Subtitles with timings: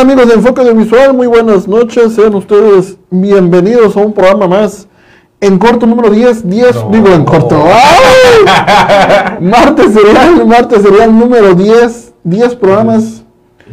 [0.00, 1.14] Hola, ¿qué tal amigos de Enfoque de Visual?
[1.14, 4.86] Muy buenas noches, sean ustedes bienvenidos a un programa más
[5.42, 6.90] en corto número 10, 10, No.
[6.90, 9.36] digo en corto, ¡ay!
[9.40, 13.22] martes serial, martes serial número 10, 10 programas,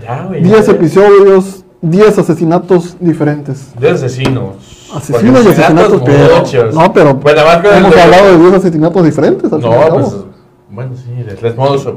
[0.04, 0.44] Ya, güey.
[0.44, 0.72] 10 ya.
[0.74, 3.72] episodios, 10 asesinatos diferentes.
[3.80, 4.90] De asesinos.
[4.94, 7.42] Asesinos y asesinatos, pero, no, pero Bueno,
[7.73, 9.54] hemos hablado de 10 asesinatos diferentes.
[9.54, 10.16] al No, pues.
[10.70, 11.88] Bueno, sí, de tres modos.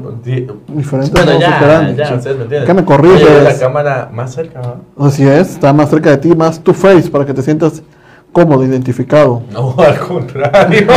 [0.67, 2.65] Diferentes Bueno, modos ya, ya, ustedes me entienden.
[2.67, 3.43] ¿Qué me Oye, corriges?
[3.43, 5.05] la cámara más cerca, ¿no?
[5.05, 7.83] Así es, está más cerca de ti, más tu face para que te sientas
[8.31, 9.41] cómodo, identificado.
[9.51, 10.87] No, al contrario.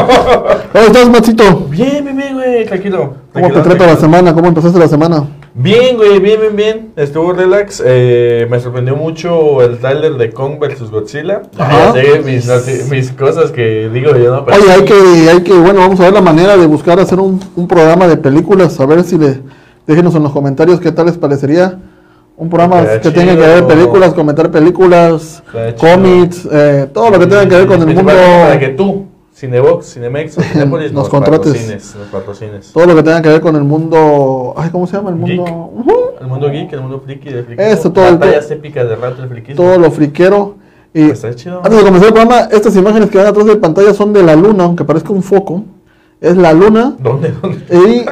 [0.73, 1.67] ¿Cómo estás, Maxito?
[1.69, 3.15] bien, bien, bien, güey, tranquilo.
[3.33, 4.33] ¿Cómo te trata la semana?
[4.33, 5.25] ¿Cómo empezaste la semana?
[5.57, 6.93] Bien, güey, bien, bien, bien.
[6.97, 7.81] Estuvo relax.
[7.85, 11.43] Eh, me sorprendió mucho el trailer de Kong vs Godzilla.
[11.57, 11.95] Ajá.
[11.95, 14.45] Ya sé mis, cosas que digo yo, ¿no?
[14.45, 17.21] Pero Oye, hay que, hay que, bueno, vamos a ver la manera de buscar hacer
[17.21, 19.43] un, un programa de películas, a ver si le,
[19.87, 21.79] déjenos en los comentarios qué tal les parecería.
[22.37, 25.41] Un programa que tenga que ver películas, comentar películas,
[25.79, 29.04] cómics, eh, todo lo que tenga que ver con el mundo, Para que tú,
[29.45, 31.39] Cinebox, Cinemex o Cinépolis, Nos nos, contrates.
[31.53, 32.73] patrocines, nos patrocines.
[32.73, 35.11] todo lo que tenga que ver con el mundo, ay, ¿cómo se llama?
[35.11, 35.71] El mundo.
[36.21, 37.63] El mundo geek, el mundo friki de friki.
[37.63, 39.63] Eso, todo el- épicas de rato del frikismo.
[39.63, 40.55] todo lo friquero.
[40.95, 41.59] Y Pues está chido.
[41.59, 44.37] Antes de comenzar el programa, estas imágenes que van atrás de pantalla son de la
[44.37, 45.65] luna, aunque parezca un foco.
[46.21, 46.95] Es la luna.
[47.01, 47.35] ¿Dónde?
[47.43, 48.05] ¿Dónde?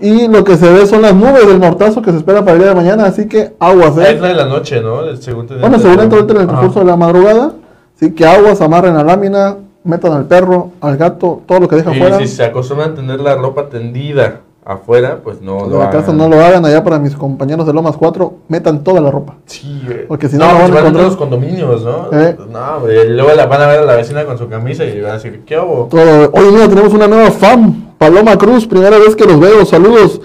[0.00, 2.52] Y, y lo que se ve son las nubes del mortazo que se espera para
[2.52, 3.04] el día de mañana.
[3.06, 4.18] Así que aguas, Ah, ¿eh?
[4.20, 5.00] la de la noche, ¿no?
[5.16, 7.52] Según Bueno, según entra en el transcurso de la madrugada.
[7.98, 11.92] Así que aguas, amarren la lámina, metan al perro, al gato, todo lo que deja
[11.92, 12.18] Y afuera.
[12.18, 16.18] si se acostumbran a tener la ropa tendida afuera, pues no lo la casa hagan.
[16.18, 16.64] no lo hagan.
[16.64, 19.34] Allá para mis compañeros de Lomas 4, metan toda la ropa.
[19.46, 20.06] Sí, güey.
[20.06, 22.08] Porque si no, no, no van a se van a encontrar- los condominios, ¿no?
[22.12, 22.36] Eh.
[22.52, 23.08] No, güey.
[23.10, 25.42] Luego la van a ver a la vecina con su camisa y van a decir,
[25.44, 25.88] ¿qué hago?
[25.90, 26.30] Todo.
[26.34, 29.64] Hoy mira, tenemos una nueva fan, Paloma Cruz, primera vez que los veo.
[29.64, 30.20] Saludos.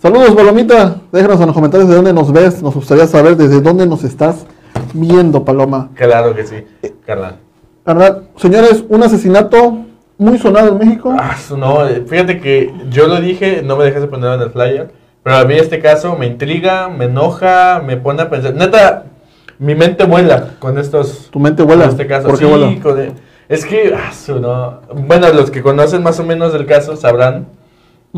[0.00, 0.96] Saludos, Palomita.
[1.10, 2.62] Déjanos en los comentarios de dónde nos ves.
[2.62, 4.46] Nos gustaría saber desde dónde nos estás
[4.94, 5.88] viendo, Paloma.
[5.94, 6.64] Claro que sí,
[7.10, 7.36] carnal.
[7.84, 8.22] ¿Verdad?
[8.36, 9.78] Señores, un asesinato
[10.16, 11.14] muy sonado en México.
[11.18, 14.90] Ah, no, eh, fíjate que yo lo dije, no me dejaste ponerlo en el flyer,
[15.22, 18.54] pero a mí este caso me intriga, me enoja, me pone a pensar.
[18.54, 19.04] Neta,
[19.58, 21.28] mi mente vuela con estos.
[21.32, 21.84] Tu mente vuela.
[21.84, 22.28] Con este caso.
[22.28, 22.80] ¿Por qué Sí, vuela?
[22.82, 23.12] con el-
[23.48, 24.80] es que, ah, no.
[25.06, 27.46] Bueno, los que conocen más o menos del caso sabrán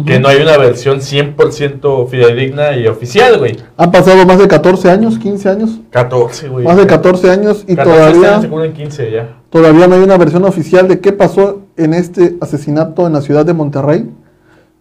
[0.06, 3.58] que no hay una versión 100% fidedigna y oficial, güey.
[3.76, 5.80] Han pasado más de 14 años, 15 años.
[5.91, 6.64] 14, güey.
[6.64, 9.28] Más de 14 años y 14 este año todavía, se cumplen 15 ya.
[9.50, 13.44] todavía no hay una versión oficial de qué pasó en este asesinato en la ciudad
[13.44, 14.08] de Monterrey.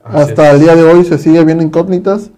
[0.03, 0.53] Así Hasta es.
[0.55, 2.31] el día de hoy se sigue viendo incógnitas.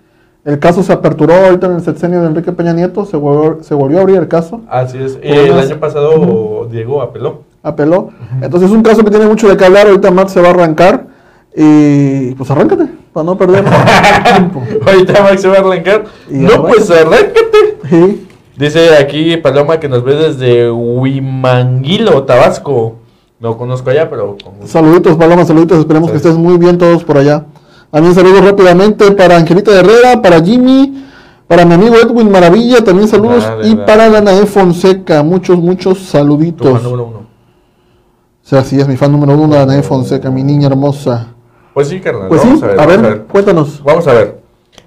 [0.44, 3.76] El caso se aperturó ahorita en el sexenio de Enrique Peña Nieto, se volvió, se
[3.76, 5.18] volvió a abrir el caso, Así es.
[5.24, 7.44] Y el año pasado Diego apeló.
[7.62, 8.10] apeló.
[8.42, 10.52] Entonces es un caso que tiene mucho de qué hablar, ahorita Matt se va a
[10.52, 11.13] arrancar
[11.56, 13.64] y pues arráncate, para no perder
[14.36, 14.64] tiempo.
[14.86, 16.06] Ahorita Max se va a arrancar.
[16.30, 17.78] Y no, pues arráncate.
[17.90, 18.28] Sí.
[18.58, 22.96] Dice aquí Paloma que nos ve desde Huimanguilo, Tabasco.
[23.40, 24.68] No conozco allá, pero con.
[24.68, 27.46] Saluditos, Paloma, saluditos, esperemos que estés muy bien todos por allá.
[27.92, 31.04] También saludos rápidamente para Angelita Herrera, para Jimmy,
[31.48, 33.86] para mi amigo Edwin Maravilla, también saludos, Dale, y dale.
[33.86, 36.72] para Danae Fonseca, muchos, muchos Tu saluditos.
[36.74, 37.18] fan número uno.
[37.18, 41.28] O sea, sí, es mi fan número uno, Danae Fonseca, mi niña hermosa.
[41.74, 42.28] Pues sí, carnal.
[42.28, 42.80] Pues vamos sí, a ver.
[42.80, 43.84] a ver, cuéntanos.
[43.84, 44.44] Vamos a ver.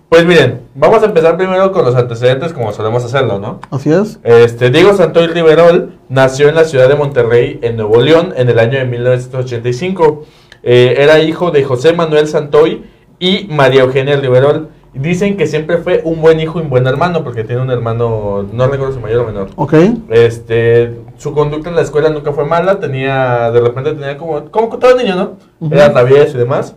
[0.09, 3.61] Pues miren, vamos a empezar primero con los antecedentes como solemos hacerlo, ¿no?
[3.71, 4.21] Así es.
[4.23, 8.61] Este, Diego Santoy Riverol nació en la ciudad de Monterrey, en Nuevo León, en el
[8.61, 10.25] año de 1985.
[10.63, 12.85] Eh, era hijo de José Manuel Santoy
[13.19, 14.69] y María Eugenia Riverol.
[14.99, 18.47] Dicen que siempre fue un buen hijo y un buen hermano, porque tiene un hermano,
[18.53, 19.49] no recuerdo si mayor o menor.
[19.57, 19.75] Ok.
[20.11, 24.79] Este, su conducta en la escuela nunca fue mala, tenía, de repente tenía como, como
[24.79, 25.71] todo niño, ¿no?
[25.71, 26.77] Era travieso y demás.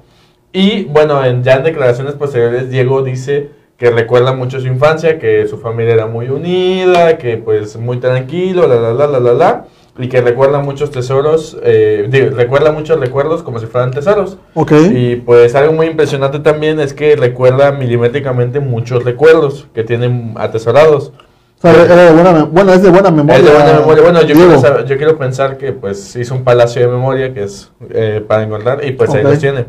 [0.51, 5.47] Y bueno, en, ya en declaraciones posteriores, Diego dice que recuerda mucho su infancia, que
[5.47, 9.65] su familia era muy unida, que pues muy tranquilo, la la la la la la,
[9.97, 14.37] y que recuerda muchos tesoros, eh, digo, recuerda muchos recuerdos como si fueran tesoros.
[14.53, 14.71] Ok.
[14.91, 21.11] Y pues algo muy impresionante también es que recuerda milimétricamente muchos recuerdos que tienen atesorados.
[21.57, 23.39] O sea, era de buena, bueno, es de buena memoria.
[23.39, 24.03] Es de buena memoria.
[24.03, 27.43] Bueno, yo quiero, saber- yo quiero pensar que pues hizo un palacio de memoria que
[27.43, 29.65] es eh, para encontrar y pues ahí los tiene.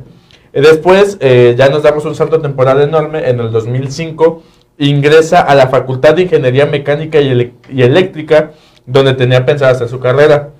[0.52, 3.28] Después eh, ya nos damos un salto temporal enorme.
[3.28, 4.42] En el 2005
[4.78, 8.52] ingresa a la Facultad de Ingeniería Mecánica y, Ele- y Eléctrica
[8.90, 10.50] donde tenía pensado hacer su carrera.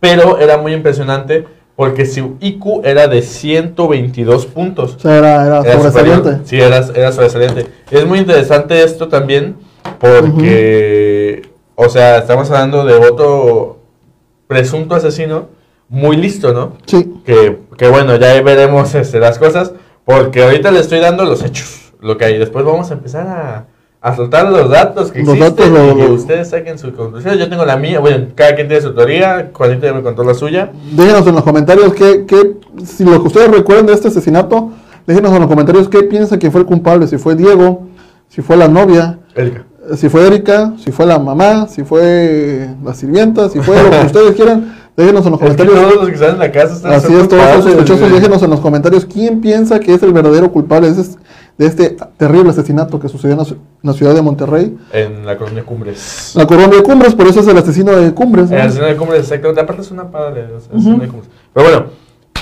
[0.00, 4.96] Pero era muy impresionante porque su IQ era de 122 puntos.
[4.96, 6.38] O sea, era, era Era sobresaliente.
[6.44, 7.66] Sí, era, era sobresaliente.
[7.90, 9.56] Es muy interesante esto también
[9.98, 11.42] porque,
[11.74, 13.78] o sea, estamos hablando de otro
[14.46, 15.48] presunto asesino
[15.88, 16.72] muy listo, ¿no?
[16.86, 17.20] Sí.
[17.24, 19.72] Que, que bueno, ya ahí veremos este, las cosas
[20.04, 21.92] porque ahorita le estoy dando los hechos.
[22.00, 22.38] lo que hay.
[22.38, 23.66] Después vamos a empezar a,
[24.00, 27.36] a soltar los datos que Los existen datos, y lo- ustedes saquen su conclusión.
[27.36, 30.34] Yo tengo la mía, bueno, cada quien tiene su teoría, Juanita ya me contó la
[30.34, 30.70] suya.
[30.92, 34.70] Déjenos en los comentarios qué, qué, si lo que ustedes recuerdan de este asesinato,
[35.06, 37.86] déjenos en los comentarios qué piensan que fue el culpable, si fue Diego,
[38.28, 39.64] si fue la novia, Erika.
[39.96, 44.00] si fue Erika, si fue la mamá, si fue la sirvienta, si fue lo que
[44.06, 45.80] ustedes quieran, déjenos en los Es que comentarios.
[45.80, 48.50] todos los que están en la casa están Así es, todos los sospechosos, déjenos en
[48.50, 51.18] los comentarios quién piensa que es el verdadero culpable de este,
[51.58, 54.76] de este terrible asesinato que sucedió en la, ci- en la ciudad de Monterrey.
[54.92, 56.32] En la colonia Cumbres.
[56.34, 58.50] La colonia de Cumbres, por eso es el asesino de Cumbres.
[58.50, 58.56] ¿no?
[58.56, 59.60] En la escena de Cumbres, exactamente.
[59.62, 60.44] Aparte es una padre.
[60.54, 61.30] o sea, de Cumbres.
[61.54, 61.86] Pero bueno,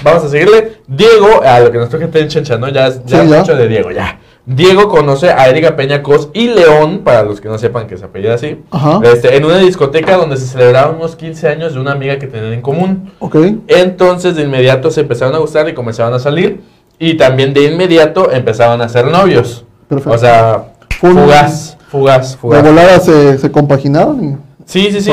[0.03, 0.79] vamos a seguirle.
[0.89, 2.69] Diego, a lo que nos toca en Chencha, ¿no?
[2.69, 3.39] Ya, ya, Sí, ya.
[3.41, 4.19] mucho de Diego, ya.
[4.47, 8.05] Diego conoce a Erika Peña Cos y León, para los que no sepan que se
[8.05, 9.01] apellida así, Ajá.
[9.05, 12.53] este, en una discoteca donde se celebraban unos 15 años de una amiga que tenían
[12.53, 13.11] en común.
[13.21, 13.37] Ok.
[13.69, 16.61] Entonces de inmediato se empezaron a gustar y comenzaron a salir.
[16.99, 19.65] Y también de inmediato empezaron a ser novios.
[19.89, 20.15] Perfecto.
[20.15, 22.63] O sea, un- fugaz, fugaz, De fugaz.
[22.65, 24.37] volada se, se compaginaron y
[24.67, 25.13] Sí, sí, sí.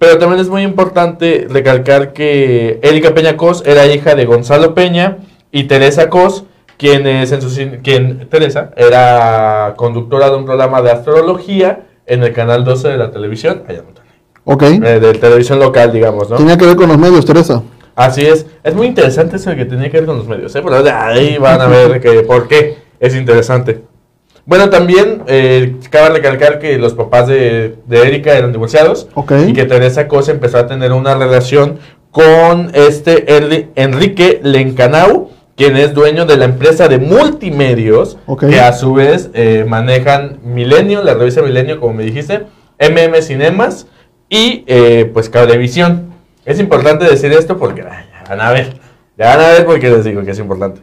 [0.00, 5.18] Pero también es muy importante recalcar que Erika Peña Cos era hija de Gonzalo Peña
[5.52, 6.44] y Teresa Cos,
[6.76, 12.64] quienes en sus quien Teresa era conductora de un programa de astrología en el canal
[12.64, 14.10] 12 de la televisión, allá Monterrey.
[14.44, 14.62] Ok.
[14.64, 16.36] Eh, de televisión local, digamos, ¿no?
[16.36, 17.62] Tenía que ver con los medios, Teresa.
[17.98, 18.46] Así es.
[18.62, 20.60] Es muy interesante eso de que tenía que ver con los medios, ¿eh?
[20.64, 23.80] Pero de ahí van a ver que por qué es interesante.
[24.46, 29.08] Bueno, también eh, cabe recalcar que los papás de, de Erika eran divorciados
[29.48, 31.78] y que Teresa Cosa empezó a tener una relación
[32.10, 38.16] con este Erli- Enrique Lencanau, quien es dueño de la empresa de multimedios,
[38.48, 42.44] que a su vez eh, manejan Milenio, la revista Milenio, como me dijiste,
[42.78, 43.86] MM Cinemas
[44.30, 46.16] y eh, pues Cablevisión.
[46.48, 48.80] Es importante decir esto porque ah, ya van a ver,
[49.18, 50.80] ya van a ver porque les digo que es importante.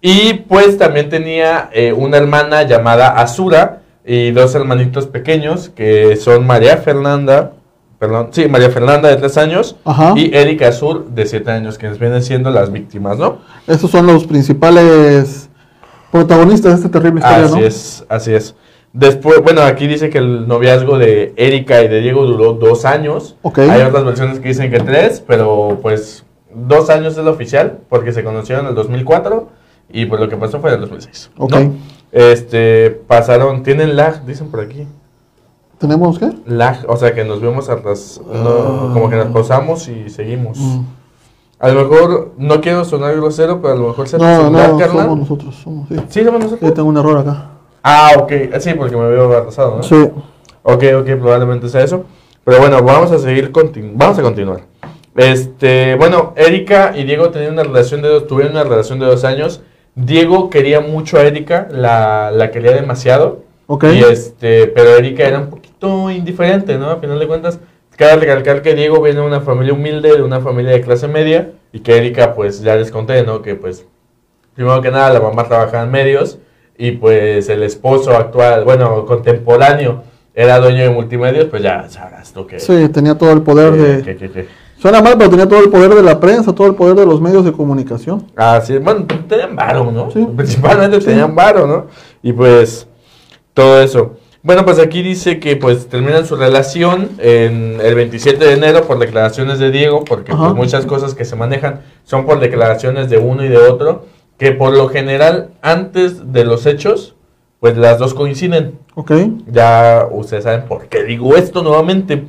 [0.00, 6.44] Y pues también tenía eh, una hermana llamada Azura y dos hermanitos pequeños que son
[6.44, 7.52] María Fernanda,
[8.00, 10.14] perdón, sí, María Fernanda de tres años Ajá.
[10.16, 13.38] y Erika Azul de siete años, que vienen siendo las víctimas, ¿no?
[13.68, 15.48] Esos son los principales
[16.10, 17.64] protagonistas de esta terrible historia, Así ¿no?
[17.64, 18.56] es, así es.
[18.96, 23.36] Después, bueno, aquí dice que el noviazgo de Erika y de Diego duró dos años.
[23.42, 23.58] Ok.
[23.58, 28.14] Hay otras versiones que dicen que tres, pero pues dos años es lo oficial, porque
[28.14, 29.48] se conocieron en el 2004
[29.92, 31.30] y pues lo que pasó fue en el 2006.
[31.36, 31.44] ¿no?
[31.44, 31.54] Ok.
[32.10, 34.86] Este, pasaron, tienen lag, dicen por aquí.
[35.76, 36.32] ¿Tenemos qué?
[36.46, 40.56] Lag, o sea que nos vemos atrás, no, como que nos pausamos y seguimos.
[40.56, 40.80] Mm.
[41.58, 45.18] A lo mejor, no quiero sonar grosero, pero a lo mejor se No, no, somos
[45.18, 45.54] nosotros.
[45.56, 45.96] Somos, sí.
[46.08, 46.70] Sí, somos nosotros.
[46.70, 47.55] Sí, tengo un error acá.
[47.88, 49.82] Ah, ok, sí, porque me veo atrasado, ¿no?
[49.84, 49.94] Sí.
[50.64, 52.04] Ok, ok, probablemente sea eso.
[52.42, 53.52] Pero bueno, vamos a seguir,
[53.94, 54.62] vamos a continuar.
[55.14, 59.22] Este, bueno, Erika y Diego tenían una relación de dos, tuvieron una relación de dos
[59.22, 59.62] años.
[59.94, 63.44] Diego quería mucho a Erika, la, la quería demasiado.
[63.68, 63.84] Ok.
[63.94, 66.90] Y este, pero Erika era un poquito indiferente, ¿no?
[66.90, 67.60] A final de cuentas,
[67.96, 71.52] cabe recalcar que Diego viene de una familia humilde, de una familia de clase media,
[71.72, 73.42] y que Erika, pues ya les conté, ¿no?
[73.42, 73.86] Que pues,
[74.56, 76.40] primero que nada, la mamá trabajaba en medios,
[76.78, 80.02] y pues el esposo actual, bueno, contemporáneo,
[80.34, 82.60] era dueño de multimedios, pues ya sabrás tú que...
[82.60, 84.02] Sí, tenía todo el poder que- de...
[84.02, 86.74] que- que- que- Suena mal, pero tenía todo el poder de la prensa, todo el
[86.74, 88.26] poder de los medios de comunicación.
[88.36, 90.10] Ah, sí, bueno, tenían varo, ¿no?
[90.10, 90.26] Sí.
[90.36, 91.06] Principalmente Sí.
[91.06, 91.86] tenían varo, ¿no?
[92.22, 92.86] Y pues,
[93.54, 94.16] todo eso.
[94.42, 98.98] Bueno, pues aquí dice que pues terminan su relación en el 27 de enero por
[98.98, 103.44] declaraciones de Diego, porque pues, muchas cosas que se manejan son por declaraciones de uno
[103.44, 104.04] y de otro,
[104.38, 107.14] que por lo general antes de los hechos,
[107.60, 108.78] pues las dos coinciden.
[108.94, 109.12] Ok.
[109.50, 112.24] Ya ustedes saben por qué digo esto nuevamente.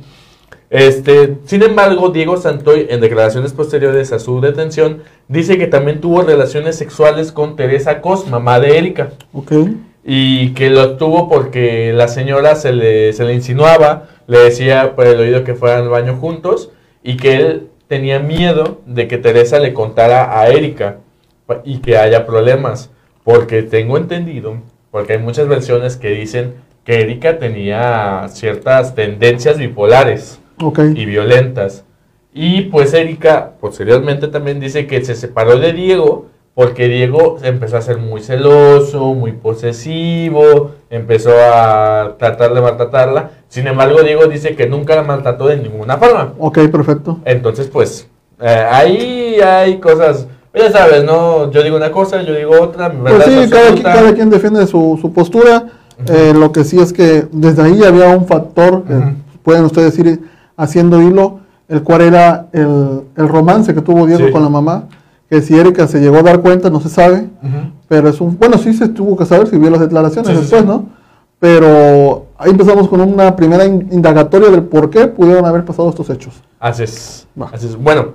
[0.70, 6.22] Este, sin embargo, Diego Santoy, en declaraciones posteriores a su detención, dice que también tuvo
[6.22, 9.52] relaciones sexuales con Teresa Cos, mamá de Erika, Ok.
[10.04, 15.06] y que lo tuvo porque la señora se le, se le insinuaba, le decía por
[15.06, 16.70] el oído que fueran al baño juntos,
[17.02, 20.98] y que él tenía miedo de que Teresa le contara a Erika
[21.64, 22.90] y que haya problemas,
[23.24, 24.56] porque tengo entendido,
[24.90, 30.40] porque hay muchas versiones que dicen que Erika tenía ciertas tendencias bipolares
[30.94, 31.84] y violentas.
[32.32, 36.26] Y pues Erika posteriormente también dice que se separó de Diego
[36.58, 43.30] porque Diego empezó a ser muy celoso, muy posesivo, empezó a tratar de maltratarla.
[43.46, 46.34] Sin embargo, Diego dice que nunca la maltrató de ninguna forma.
[46.36, 47.20] Ok, perfecto.
[47.24, 50.26] Entonces, pues, eh, ahí hay cosas,
[50.58, 51.50] ya sabes, ¿no?
[51.50, 53.92] Yo digo una cosa, yo digo otra, mi Pues sí, cada, absoluta.
[53.94, 55.66] cada quien defiende su, su postura.
[56.06, 59.10] Eh, lo que sí es que desde ahí había un factor, que Ujú.
[59.42, 60.20] pueden ustedes ir
[60.56, 64.32] haciendo hilo, el cual era el, el romance que tuvo Diego Sí.
[64.32, 64.84] con la mamá,
[65.28, 67.72] que si Erika se llegó a dar cuenta, no se sabe, Ujú.
[67.88, 70.62] pero es un, bueno, sí se tuvo que saber si vio las declaraciones Sí, después,
[70.62, 70.66] sí.
[70.66, 70.86] ¿no?
[71.40, 76.10] Pero ahí empezamos con una primera in- indagatoria del por qué pudieron haber pasado estos
[76.10, 76.34] hechos.
[76.58, 77.26] Así es.
[77.52, 77.76] Así es.
[77.76, 78.08] Bueno,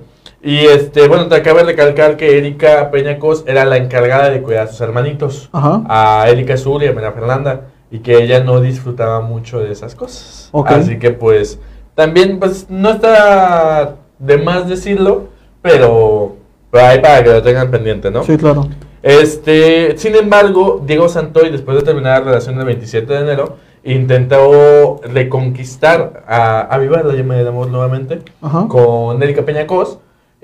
[0.44, 4.66] y este, bueno, te acabo de recalcar que Erika Peñacos era la encargada de cuidar
[4.66, 5.82] a sus hermanitos, Ajá.
[5.88, 9.94] a Erika Azul y a María Fernanda, y que ella no disfrutaba mucho de esas
[9.94, 10.50] cosas.
[10.66, 11.58] Así que pues,
[11.94, 15.28] también pues no está de más decirlo,
[15.62, 16.36] pero,
[16.70, 18.22] pero ahí para que lo tengan pendiente, ¿no?
[18.22, 18.68] Sí, claro.
[19.02, 25.00] Este, sin embargo, Diego Santoy, después de terminar la relación el 27 de enero, intentó
[25.04, 28.66] reconquistar a, avivar la llama del amor nuevamente Ajá.
[28.68, 30.00] con Erika Peñacos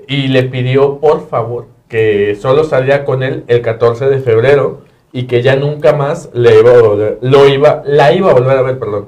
[0.07, 4.81] y le pidió por favor que solo salía con él el 14 de febrero
[5.11, 8.57] y que ya nunca más le iba a volver, lo iba, la iba a volver
[8.57, 9.07] a ver, perdón.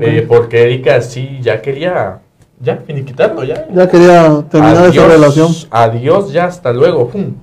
[0.00, 2.20] Eh, porque Erika sí ya quería
[2.60, 3.66] ya finiquitarlo, ya.
[3.72, 5.48] Ya quería terminar Adiós, esa relación.
[5.70, 7.08] Adiós, ya hasta luego.
[7.08, 7.34] pum.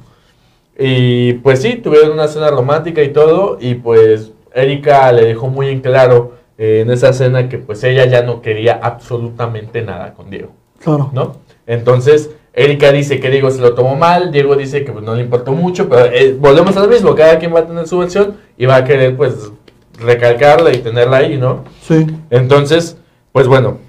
[0.78, 3.58] Y pues sí, tuvieron una cena romántica y todo.
[3.60, 8.06] Y pues Erika le dejó muy en claro eh, en esa cena que pues ella
[8.06, 10.50] ya no quería absolutamente nada con Diego,
[10.80, 11.10] Claro.
[11.14, 11.38] ¿no?
[11.68, 15.22] Entonces, Erika dice que Diego se lo tomó mal, Diego dice que pues, no le
[15.22, 18.38] importó mucho, pero eh, volvemos a lo mismo, cada quien va a tener su versión
[18.58, 19.52] y va a querer pues
[20.00, 21.66] recalcarla y tenerla ahí, ¿no?
[21.82, 22.08] Sí.
[22.30, 22.98] Entonces,
[23.34, 23.80] pues bueno,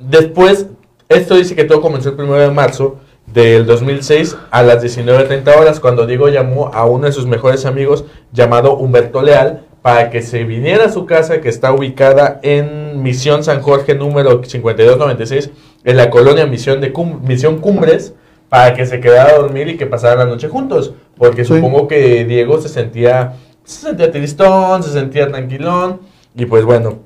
[0.00, 0.66] después,
[1.08, 2.98] esto dice que todo comenzó el 1 de marzo
[3.32, 8.04] del 2006 a las 19.30 horas cuando Diego llamó a uno de sus mejores amigos
[8.32, 13.44] llamado Humberto Leal para que se viniera a su casa que está ubicada en Misión
[13.44, 15.50] San Jorge número 5296
[15.84, 18.14] en la colonia Misión, de Cum- Misión Cumbres
[18.48, 21.54] para que se quedara a dormir y que pasara la noche juntos porque Sí.
[21.54, 26.00] supongo que Diego se sentía se sentía tristón, se sentía tranquilón
[26.34, 27.00] y pues bueno,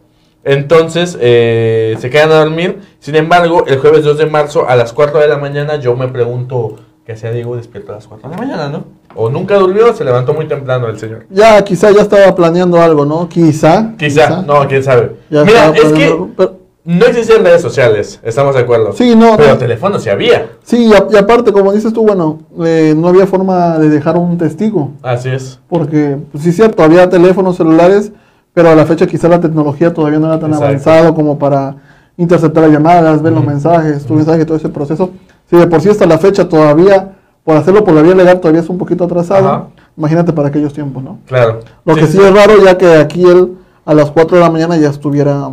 [0.44, 2.78] entonces eh, se quedan a dormir.
[3.00, 6.08] Sin embargo, el jueves 2 de marzo a las 4 de la mañana yo me
[6.08, 8.84] pregunto qué hacía Diego despierto a las 4 de la mañana, ¿no?
[9.16, 11.26] O nunca durmió, se levantó muy temprano el señor.
[11.30, 13.28] Ya, quizá ya estaba planeando algo, ¿no?
[13.28, 13.92] Quizá.
[13.98, 15.16] Quizá, no, quién sabe.
[15.30, 18.92] Ya Mira, es que algo, pero- no existían redes sociales, estamos de acuerdo.
[18.92, 19.58] Sí, no, Pero no.
[19.58, 20.50] teléfono sí había.
[20.64, 24.16] Sí, y, a- y aparte, como dices tú, bueno, eh, no había forma de dejar
[24.16, 24.90] un testigo.
[25.02, 25.60] Así es.
[25.68, 28.12] Porque, pues, sí es cierto, había teléfonos celulares,
[28.52, 30.66] pero a la fecha quizá la tecnología todavía no era tan Exacto.
[30.66, 31.76] avanzado como para
[32.16, 35.10] interceptar las llamadas, ver los mensajes, tu mensaje, todo ese proceso.
[35.48, 37.12] Si de por sí hasta la fecha todavía,
[37.44, 39.48] por hacerlo por la vía legal, todavía es un poquito atrasado.
[39.48, 39.66] Ajá.
[39.96, 41.18] Imagínate para aquellos tiempos, ¿no?
[41.26, 41.60] Claro.
[41.84, 44.76] Lo que sí es raro, ya que aquí él a las 4 de la mañana
[44.76, 45.50] ya estuviera,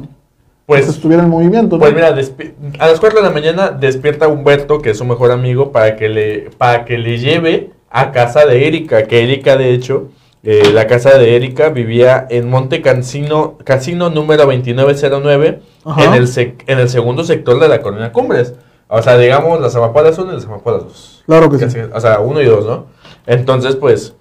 [0.70, 1.80] pues, Pues, estuviera en movimiento, ¿no?
[1.82, 5.72] Pues mira, a las 4 de la mañana despierta Humberto, que es su mejor amigo,
[5.72, 10.10] para que le, para que le lleve a casa de Erika, que Erika de hecho,
[10.44, 16.04] eh, la casa de Erika vivía en Monte Casino, Casino número 2909, Ajá.
[16.06, 18.54] en el, sec- en el segundo sector de la colonia Cumbres.
[18.90, 21.24] O sea, digamos las amapolas 1 y las amapolas 2.
[21.26, 21.80] Claro que sí.
[21.94, 22.86] O sea, uno y dos, ¿no?
[23.28, 24.16] Entonces, pues,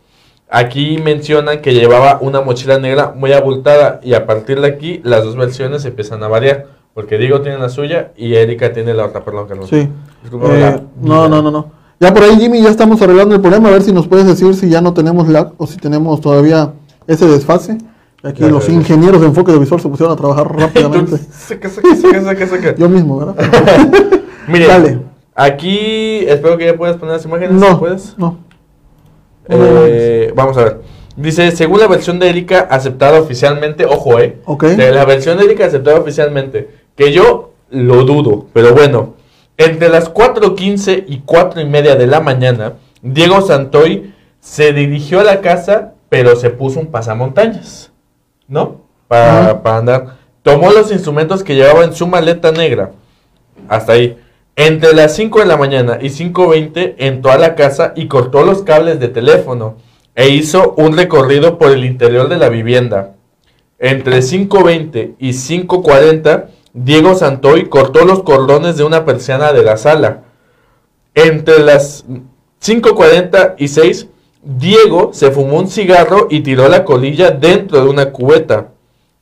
[0.51, 5.25] aquí mencionan que llevaba una mochila negra muy abultada y a partir de aquí las
[5.25, 6.67] dos versiones empiezan a variar.
[6.95, 9.67] Porque Diego tiene la suya y Erika tiene la otra, perdón, que no.
[9.69, 9.89] Sí.
[10.33, 11.71] Eh, no, no, no, no.
[12.01, 13.69] Ya por ahí, Jimmy, ya estamos arreglando el problema.
[13.69, 16.73] A ver si nos puedes decir si ya no tenemos lag o si tenemos todavía
[17.07, 17.79] ese desfase.
[18.25, 21.19] Aquí Ya, los ingenieros de enfoque de visual se pusieron a trabajar rápidamente.
[21.31, 22.75] Saca, saca, saca, saca, saca.
[22.75, 23.37] Yo mismo, ¿verdad?
[24.49, 24.99] Dale.
[25.37, 27.61] aquí espero que ya puedas poner las imágenes.
[27.61, 28.19] si no, puedes.
[28.19, 28.48] no.
[29.49, 30.81] Eh, vamos a ver.
[31.17, 34.39] Dice, según la versión de Erika aceptada oficialmente, ojo, eh.
[34.45, 34.65] Ok.
[34.65, 39.15] De la versión de Erika aceptada oficialmente, que yo lo dudo, pero bueno.
[39.57, 45.25] Entre las 4.15 y 4 y media de la mañana, Diego Santoy se dirigió a
[45.25, 47.91] la casa, pero se puso un pasamontañas,
[48.47, 48.83] ¿no?
[49.09, 50.17] Para, para andar.
[50.43, 52.93] Tomó los instrumentos que llevaba en su maleta negra.
[53.69, 54.17] Hasta ahí.
[54.61, 58.65] Entre las 5 de la mañana y 5.20 entró a la casa y cortó los
[58.65, 59.77] cables de teléfono
[60.17, 63.15] e hizo un recorrido por el interior de la vivienda.
[63.79, 70.25] Entre 5.20 y 5.40, Diego Santoy cortó los cordones de una persiana de la sala.
[71.15, 72.05] Entre las
[72.61, 74.09] 5.40 y 6,
[74.43, 78.73] Diego se fumó un cigarro y tiró la colilla dentro de una cubeta.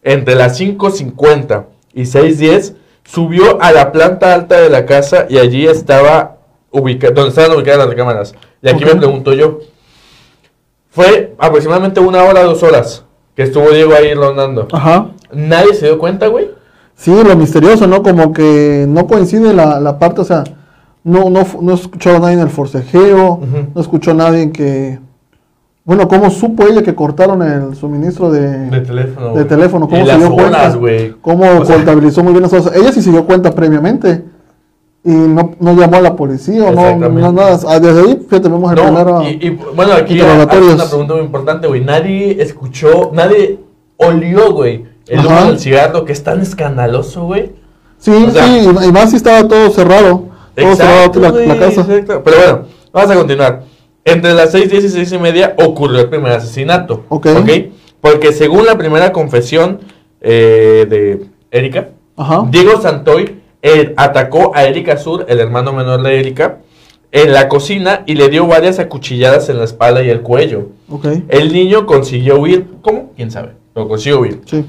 [0.03, 5.67] Entre las 5.50 y 6.10, subió a la planta alta de la casa y allí
[5.67, 6.37] estaba
[6.71, 8.35] ubicada, donde estaban ubicadas las recámaras.
[8.63, 9.61] Y aquí me pregunto yo,
[10.91, 14.69] fue aproximadamente una hora, dos horas que estuvo Diego ahí rondando.
[14.73, 15.11] Ajá.
[15.33, 16.51] Nadie se dio cuenta, güey.
[16.95, 18.03] Sí, lo misterioso, ¿no?
[18.03, 20.45] Como que no coincide la, la parte, o sea,
[21.05, 23.41] no, no, no escuchó a nadie en el forcejeo,
[23.75, 24.99] no escuchó a nadie que...
[25.87, 29.35] Bueno, ¿cómo supo ella que cortaron el suministro de, De teléfono.
[29.35, 29.87] de teléfono?
[29.89, 30.79] ¿Cómo y se las dio cuenta?
[31.23, 32.75] ¿Cómo O sea, contabilizó muy bien las cosas?
[32.75, 34.25] Ella sí se dio cuenta previamente.
[35.05, 37.61] y no, no llamó a la policía o no, nada.
[37.69, 39.23] Ah, Desde ahí, fíjate, vemos el No, primero.
[39.23, 41.85] y, y, bueno, aquí hay una pregunta muy importante, güey.
[41.85, 43.61] Nadie escuchó, nadie
[43.97, 47.53] olió, güey, el humo del cigarro, que es tan escandaloso, güey.
[47.99, 50.25] sí, o sea- sí, y más si estaba todo cerrado.
[50.57, 51.83] Todo cerrado la, casa.
[51.83, 52.23] exacto.
[52.25, 52.59] Pero bueno,
[52.93, 53.63] vamos a continuar.
[54.07, 57.05] Entre las 6, 10 y 6 y media ocurrió el primer asesinato.
[57.09, 57.27] Ok.
[58.01, 59.81] Porque según la primera confesión
[60.21, 62.47] eh, de Erika, Ajá.
[62.49, 66.59] Diego Santoy eh, atacó a Erika Sur, el hermano menor de Erika,
[67.11, 70.69] en la cocina y le dio varias acuchilladas en la espalda y el cuello.
[71.29, 73.13] El niño consiguió huir, ¿cómo?
[73.17, 73.55] ¿Quién sabe?
[73.75, 74.41] Pero consiguió huir.
[74.47, 74.65] sí.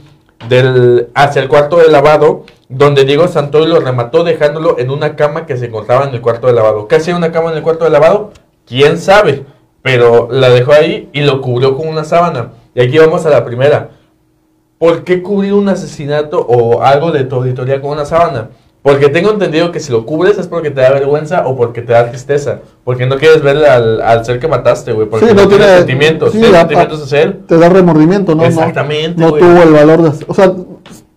[0.50, 5.48] Del, hacia el cuarto de lavado, donde Diego Santoy lo remató dejándolo en una cama
[5.48, 6.88] que se encontraba en el cuarto de lavado.
[6.88, 8.32] ¿Qué hacía una cama en el cuarto de lavado?
[8.68, 9.46] ¿Quién sabe?
[9.82, 12.50] Pero la dejó ahí y lo cubrió con una sábana.
[12.76, 13.92] Y aquí vamos a la primera.
[14.78, 18.50] ¿Por qué cubrir un asesinato o algo de tu auditoría con una sábana?
[18.84, 21.94] Porque tengo entendido que si lo cubres es porque te da vergüenza o porque te
[21.94, 22.60] da tristeza.
[22.84, 25.10] Porque no quieres ver al, al ser que mataste, güey.
[25.10, 26.32] Porque Sí, no, tiene- sentimientos.
[26.32, 27.40] sí, ¿Tienes a- sentimientos él?
[27.48, 28.44] Te da remordimiento, ¿no?
[28.46, 30.54] Exactamente, No, tuvo el valor de hacer- O sea,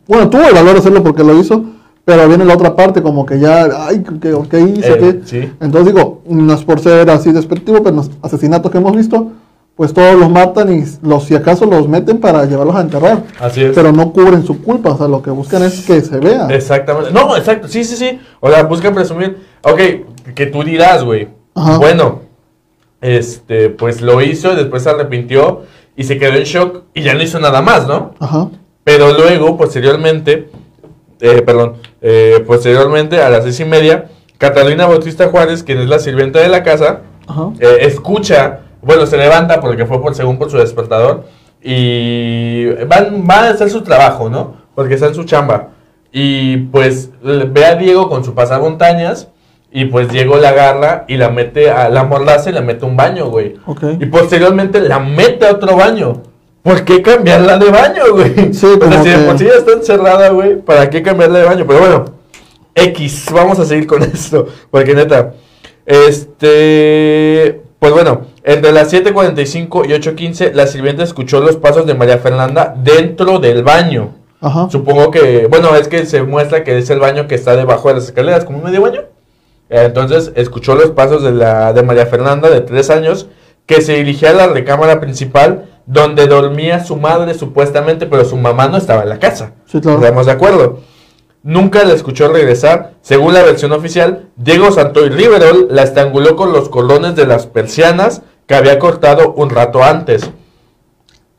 [0.06, 1.62] bueno, tuvo el valor de hacerlo porque lo hizo,
[2.10, 4.92] pero viene la otra parte, como que ya, ay, ¿qué, qué hice?
[4.94, 5.20] Eh, qué?
[5.24, 5.52] sí.
[5.60, 9.30] Entonces digo, no es por ser así despectivo, pero los asesinatos que hemos visto,
[9.76, 13.22] pues todos los matan y los, si acaso los meten para llevarlos a enterrar.
[13.38, 13.76] Así es.
[13.76, 16.48] Pero no cubren su culpa, o sea, lo que buscan es que se vea.
[16.50, 17.12] Exactamente.
[17.12, 17.68] No, exacto.
[17.68, 18.18] Sí, sí, sí.
[18.40, 19.38] O sea, buscan presumir.
[19.62, 19.78] Ok,
[20.34, 21.28] que tú dirás, güey.
[21.54, 22.22] Bueno,
[23.00, 25.62] este, pues lo hizo, después se arrepintió
[25.94, 28.14] y se quedó en shock y ya no hizo nada más, ¿no?
[28.18, 28.48] Ajá.
[28.82, 30.50] Pero luego, posteriormente,
[31.20, 34.06] eh, perdón, eh, posteriormente a las seis y media,
[34.38, 37.50] Catalina Bautista Juárez, quien es la sirvienta de la casa, Ajá.
[37.60, 41.24] eh, escucha, bueno, se levanta porque fue por según por su despertador
[41.62, 44.54] y van, van a hacer su trabajo, ¿no?
[44.74, 45.68] Porque está en su chamba.
[46.12, 49.28] Y pues le- ve a Diego con su pasamontañas
[49.70, 52.88] y pues Diego la agarra y la mete a la mordaza y la mete a
[52.88, 53.54] un baño, güey.
[53.66, 53.82] Ok.
[54.00, 56.22] Y posteriormente la mete a otro baño.
[56.62, 58.52] ¿Por qué cambiarla de baño, güey?
[58.52, 61.38] Sí, o sea, si de que- por sí ya está encerrada, güey, ¿para qué cambiarla
[61.38, 61.64] de baño?
[61.66, 62.04] Pero bueno,
[62.74, 64.46] X, vamos a seguir con esto.
[64.70, 65.32] Porque neta,
[65.86, 67.60] este.
[67.78, 72.74] Pues bueno, entre las 7:45 y 8:15, la sirvienta escuchó los pasos de María Fernanda
[72.76, 74.10] dentro del baño.
[74.42, 74.68] Ajá.
[74.70, 77.94] Supongo que, bueno, es que se muestra que es el baño que está debajo de
[77.94, 79.02] las escaleras, como un medio baño.
[79.70, 83.28] Entonces escuchó los pasos de, la, de María Fernanda, de tres años,
[83.70, 88.66] que se dirigía a la recámara principal donde dormía su madre supuestamente, pero su mamá
[88.66, 89.52] no estaba en la casa.
[89.66, 90.00] Sí, claro.
[90.00, 90.80] Estamos de acuerdo.
[91.44, 92.94] Nunca la escuchó regresar.
[93.00, 98.22] Según la versión oficial, Diego Santoy Riverol la estranguló con los cordones de las persianas
[98.48, 100.28] que había cortado un rato antes.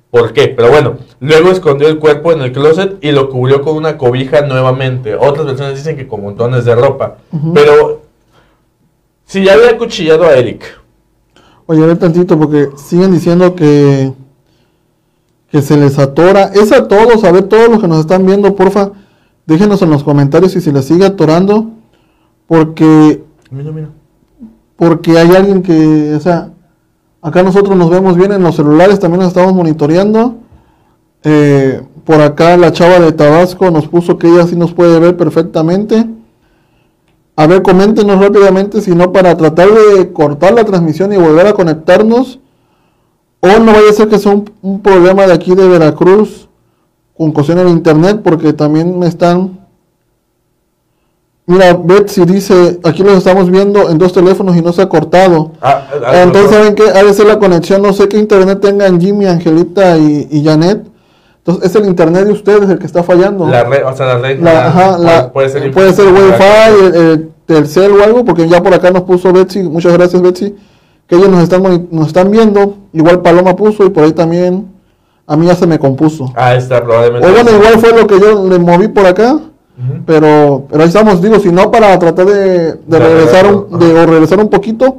[0.09, 0.47] ¿Por qué?
[0.47, 4.39] Pero bueno, luego escondió el cuerpo en el closet y lo cubrió con una cobija
[4.39, 5.15] nuevamente.
[5.15, 7.17] Otras versiones dicen que con montones de ropa.
[7.53, 8.03] Pero
[9.25, 10.80] si ya había acuchillado a Eric,
[11.65, 14.13] Oye, a ver tantito, porque siguen diciendo que,
[15.49, 16.51] que se les atora.
[16.53, 18.91] Es a todos, a ver, todos los que nos están viendo, porfa,
[19.45, 21.71] déjenos en los comentarios si se les sigue atorando,
[22.47, 23.89] porque, mira, mira.
[24.75, 26.51] porque hay alguien que, o sea,
[27.21, 30.37] acá nosotros nos vemos bien en los celulares, también nos estamos monitoreando.
[31.23, 35.17] Eh, por acá la chava de Tabasco nos puso que ella sí nos puede ver
[35.17, 36.05] perfectamente.
[37.35, 41.53] A ver, coméntenos rápidamente, si no, para tratar de cortar la transmisión y volver a
[41.53, 42.39] conectarnos.
[43.39, 46.47] O no vaya a ser que sea un, un problema de aquí de Veracruz
[47.17, 49.59] con cuestión en internet, porque también me están.
[51.47, 55.53] Mira, Betsy dice: aquí los estamos viendo en dos teléfonos y no se ha cortado.
[55.61, 56.83] Ah, ah, Entonces, no, ¿saben qué?
[56.83, 60.90] Ha de ser la conexión, no sé qué internet tengan Jimmy, Angelita y, y Janet.
[61.45, 63.47] Entonces, es el internet de ustedes el que está fallando.
[63.47, 64.39] La red, o sea, la red.
[64.41, 68.61] La- ajá, la- puede ser, puede ser Wi-Fi, el, el Telcel o algo, porque ya
[68.61, 70.55] por acá nos puso Betsy, muchas gracias Betsy,
[71.07, 74.67] que ellos nos están, nos están viendo, igual Paloma puso y por ahí también
[75.25, 76.31] a mí ya se me compuso.
[76.35, 77.27] Ah, está probablemente.
[77.27, 79.39] O bueno, igual fue lo que yo le moví por acá,
[80.05, 84.05] pero, pero ahí estamos, digo, si no para tratar de, de regresar, un, de, o
[84.05, 84.97] regresar un poquito,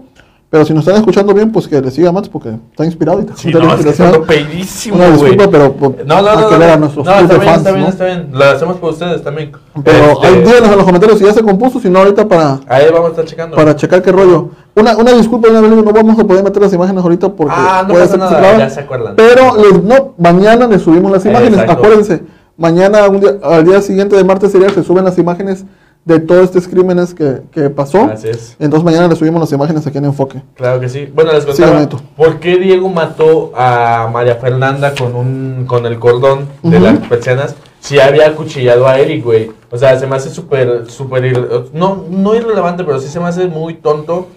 [0.53, 3.23] pero si nos están escuchando bien, pues que le siga más, porque está inspirado y
[3.23, 6.47] está Sí, no, la es que pedísimo, Una disculpa, pero pues, No, no, hay no.
[6.51, 8.29] que no, ver a nuestros no, está bien, fans, está bien, está bien.
[8.33, 9.53] Lo hacemos por ustedes también.
[9.83, 12.61] Pero Este, ahí díganos en los comentarios si ya se compuso, si no ahorita para,
[12.69, 13.57] Ahí vamos a estar checando.
[13.57, 14.51] para checar qué rollo.
[14.77, 17.85] Una, una disculpa, una vez no vamos a poder meter las imágenes ahorita porque Ah,
[17.89, 19.15] no puede pasa ser que se nada, ya se acuerdan.
[19.17, 21.73] Pero les- no, mañana les subimos las imágenes, Exacto.
[21.73, 22.23] acuérdense.
[22.59, 25.65] Mañana, un día- al día siguiente de martes sería se suben las imágenes
[26.05, 28.05] de todos estos crímenes que, que pasó.
[28.05, 28.57] Así es.
[28.59, 30.43] Entonces mañana les subimos las imágenes aquí en Enfoque.
[30.55, 31.09] Claro que sí.
[31.15, 31.89] Bueno, les contaba.
[32.17, 37.55] ¿por qué Diego mató a María Fernanda con un con el cordón de las persianas?
[37.83, 39.51] si había acuchillado a Eric, güey.
[39.69, 43.49] O sea, se me hace súper, súper, no, no irrelevante, pero sí se me hace
[43.49, 44.29] muy tonto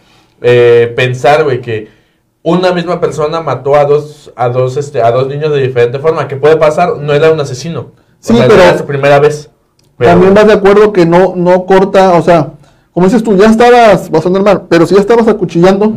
[0.41, 1.88] eh, pensar, güey, que
[2.41, 6.28] una misma persona mató a dos, a dos, este, a dos niños de diferente forma.
[6.28, 6.97] ¿Qué puede pasar?
[6.97, 7.91] No era un asesino.
[8.19, 9.51] Sí, o sea, pero- era su primera vez.
[9.97, 12.49] Pero- También vas de acuerdo que no, no corta, o sea,
[12.91, 15.93] como dices tú, ya estabas, vas a normal, pero si ya estabas acuchillando,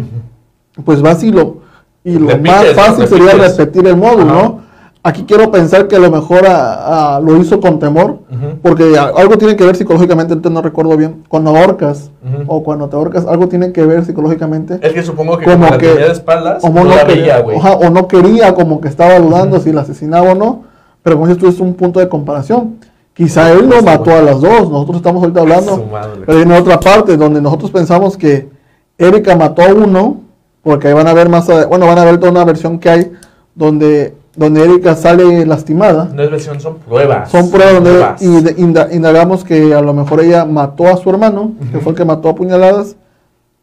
[0.85, 1.59] pues vas y lo,
[2.05, 4.43] y lo Repites, más fácil sería repetir el módulo, Ajá.
[4.43, 4.69] ¿no?
[5.03, 8.59] Aquí quiero pensar que a lo mejor a- a- lo hizo con temor, Ujú.
[8.63, 12.11] porque algo tiene que ver psicológicamente, no recuerdo bien, cuando ahorcas
[12.47, 14.79] o cuando te ahorcas, algo tiene que ver psicológicamente.
[14.83, 17.91] Es que supongo que como como la que- de espaldas, Como no, la quería, o
[17.91, 20.63] no quería, como que estaba dudando si la asesinaba o no,
[21.03, 22.77] pero como dices tú, es un punto de comparación.
[23.19, 25.91] Quizá él no mató a las dos, nosotros estamos ahorita hablando,
[26.25, 28.49] pero en otra parte donde nosotros pensamos que
[28.97, 30.21] Erika mató a uno,
[30.63, 33.13] porque ahí van a ver más, bueno, van a ver toda una versión que hay
[33.57, 36.09] donde, donde Erika sale lastimada.
[36.15, 37.29] No es versión, son pruebas.
[37.29, 41.91] Son pruebas inda- indagamos que a lo mejor ella mató a su hermano, que fue
[41.93, 42.95] el que mató a puñaladas,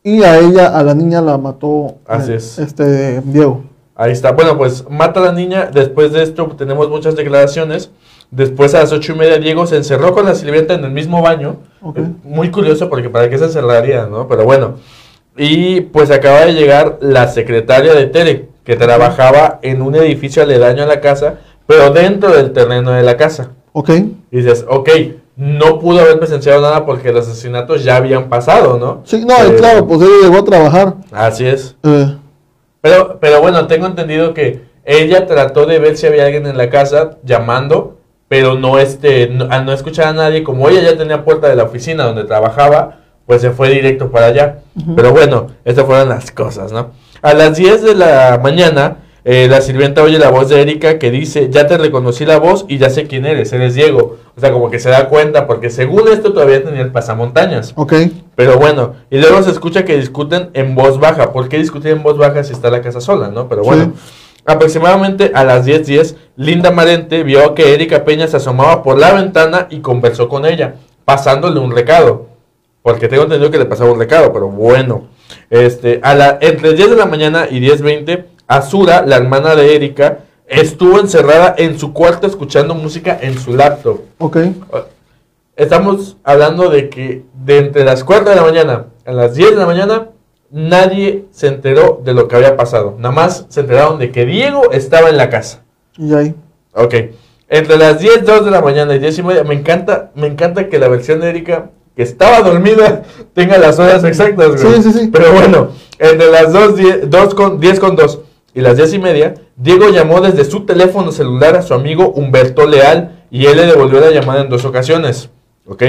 [0.04, 2.60] y a ella, a la niña la mató Así eh, es.
[2.60, 3.62] este Diego.
[3.96, 4.34] Ahí está.
[4.34, 5.70] Bueno, pues mata a la niña.
[5.74, 7.90] Después de esto tenemos muchas declaraciones.
[8.32, 11.22] Después a las ocho y media Diego se encerró con la sirvienta en el mismo
[11.22, 11.58] baño.
[11.96, 14.28] Eh, Muy curioso porque para qué se encerraría, ¿no?
[14.28, 14.76] Pero bueno.
[15.38, 20.84] Y pues acaba de llegar la secretaria de Tere, que trabajaba en un edificio aledaño
[20.84, 21.36] a la casa,
[21.68, 23.52] pero dentro del terreno de la casa.
[23.74, 24.90] Ok, Y dices, ok,
[25.36, 29.02] no pudo haber presenciado nada porque los asesinatos ya habían pasado, ¿no?
[29.04, 30.94] sí, no, Eh, claro, pues ella llegó a trabajar.
[31.12, 31.76] Así es.
[31.84, 32.16] eh,
[32.80, 36.70] Pero, pero bueno, tengo entendido que ella trató de ver si había alguien en la
[36.70, 37.95] casa llamando,
[38.28, 41.56] pero no este, no- al no escuchar a nadie, como ella ya tenía puerta de
[41.56, 44.60] la oficina donde trabajaba, pues se fue directo para allá.
[44.96, 46.92] Pero bueno, estas fueron las cosas, ¿no?
[47.22, 51.10] A las 10 de la mañana, eh, la sirvienta oye la voz de Erika que
[51.10, 54.18] dice, ya te reconocí la voz y ya sé quién eres, eres Diego.
[54.38, 57.74] O sea, como que se da cuenta, porque según esto todavía tenía el pasamontañas.
[57.76, 57.94] ok,
[58.36, 61.32] Pero bueno, y luego se escucha que discuten en voz baja.
[61.34, 63.48] ¿Por qué discutir en voz baja si está la casa sola, no?
[63.50, 63.94] Pero bueno,
[64.46, 69.68] aproximadamente a las 10:10, Linda Marente vio que Erika Peña se asomaba por la ventana
[69.70, 72.28] y conversó con ella, pasándole un recado.
[72.82, 75.08] Porque tengo entendido que le pasaba un recado, pero bueno.
[75.50, 80.20] Este, a la, entre 10 de la mañana y 10:20, Azura, la hermana de Erika,
[80.48, 84.02] estuvo encerrada en su cuarto escuchando música en su laptop.
[84.20, 84.38] ok,
[85.56, 89.56] Estamos hablando de que de entre las 4 de la mañana a las 10 de
[89.56, 90.10] la mañana
[90.56, 92.96] nadie se enteró de lo que había pasado.
[92.98, 95.64] Nada más se enteraron de que Diego estaba en la casa.
[95.98, 96.34] y ahí.
[96.74, 96.96] Ok.
[97.50, 100.70] Entre las 10, 2 de la mañana y 10 y media, me encanta, me encanta
[100.70, 104.76] que la versión de Erika, que estaba dormida, tenga las horas exactas, güey.
[104.76, 105.10] Sí, sí, sí.
[105.12, 108.20] Pero bueno, entre las 2, 10, 2 con, 10 con 2
[108.54, 112.66] y las 10 y media, Diego llamó desde su teléfono celular a su amigo Humberto
[112.66, 115.30] Leal y él le devolvió la llamada en dos ocasiones.
[115.68, 115.84] Ok.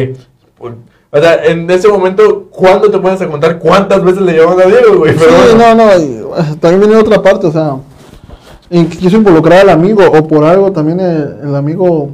[1.11, 4.67] O sea, en ese momento, ¿cuándo te puedes a contar cuántas veces le llamaron a
[4.67, 5.15] Diego, güey?
[5.17, 5.75] Pero sí, bueno.
[5.75, 7.77] no, no, también viene otra parte, o sea,
[8.71, 12.11] en que quiso involucrar al amigo o por algo también el, el amigo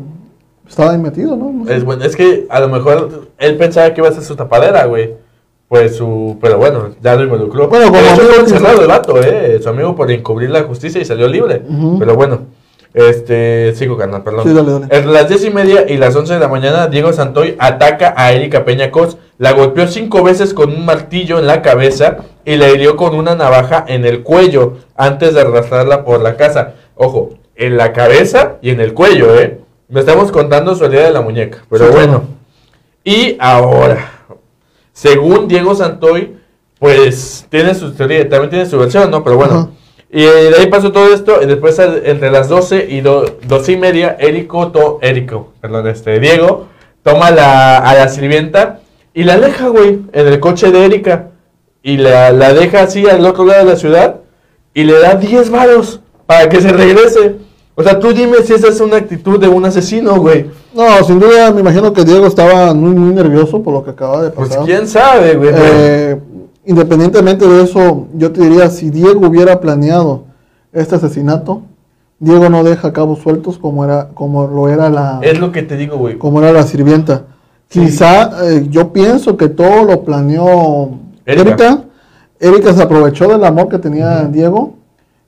[0.68, 1.52] estaba ahí metido, ¿no?
[1.52, 1.76] No sé.
[1.76, 4.86] Es, bueno, es que a lo mejor él pensaba que iba a ser su tapadera,
[4.86, 5.14] güey.
[5.68, 6.36] Pues su.
[6.40, 7.68] Pero bueno, ya lo involucró.
[7.68, 9.58] Bueno, como de hecho, fue encerrado el vato, eh.
[9.62, 11.62] Su amigo por encubrir la justicia y salió libre.
[11.98, 12.40] Pero bueno,
[12.94, 13.74] este.
[13.74, 14.44] Sigo, carnal, perdón.
[14.44, 14.84] Sí, dale, dale.
[14.90, 18.32] Entre las 10 y media y las 11 de la mañana, Diego Santoy ataca a
[18.32, 19.16] Erika Peña Cos.
[19.38, 23.34] La golpeó cinco veces con un martillo en la cabeza y la hirió con una
[23.34, 26.74] navaja en el cuello antes de arrastrarla por la casa.
[26.94, 29.60] Ojo, en la cabeza y en el cuello, ¿eh?
[29.88, 31.64] Me estamos contando su herida de la muñeca.
[31.68, 32.24] Pero Sí, bueno.
[33.04, 34.12] Y ahora,
[34.92, 36.36] según Diego Santoy,
[36.78, 39.22] pues tiene su teoría, también tiene su versión, ¿no?
[39.22, 39.70] Pero bueno.
[40.14, 43.76] Y de ahí pasó todo esto, y después entre las 12 y do- 12 y
[43.78, 46.66] media, Érico, to, Érico, perdón, este, Diego,
[47.02, 48.80] toma la, a la sirvienta
[49.14, 51.28] y la deja, güey, en el coche de Erika.
[51.82, 54.16] Y la, la deja así al otro lado de la ciudad
[54.74, 57.36] y le da 10 varos para que se regrese.
[57.74, 60.46] O sea, tú dime si esa es una actitud de un asesino, güey.
[60.74, 64.22] No, sin duda me imagino que Diego estaba muy, muy nervioso por lo que acaba
[64.22, 64.64] de Pues pasar.
[64.66, 65.50] quién sabe, güey.
[65.54, 66.18] Eh,
[66.64, 70.24] independientemente de eso, yo te diría, si Diego hubiera planeado
[70.72, 71.62] este asesinato,
[72.18, 75.76] Diego no deja cabos sueltos como era, como lo era la, Es lo que te
[75.76, 76.18] digo, güey.
[76.18, 77.24] como era la sirvienta.
[77.68, 77.80] Sí.
[77.80, 80.90] Quizá eh, yo pienso que todo lo planeó
[81.26, 81.48] Erika.
[81.48, 81.84] Erika.
[82.38, 84.74] Erika se aprovechó del amor que tenía Diego.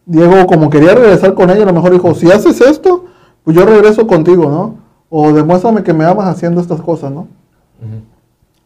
[0.07, 3.07] Diego, como quería regresar con ella, a lo mejor dijo, si haces esto,
[3.43, 4.77] pues yo regreso contigo, ¿no?
[5.09, 7.27] O demuéstrame que me amas haciendo estas cosas, ¿no?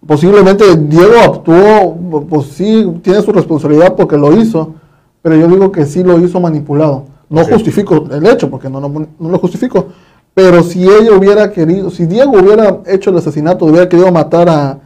[0.07, 1.97] Posiblemente Diego actuó,
[2.29, 4.75] pues sí, tiene su responsabilidad porque lo hizo,
[5.23, 7.05] pero yo digo que sí lo hizo manipulado.
[7.29, 9.87] No justifico el hecho, porque no, no, no lo justifico,
[10.35, 14.79] Pero si ella hubiera querido, si Diego hubiera hecho el asesinato, hubiera querido matar a,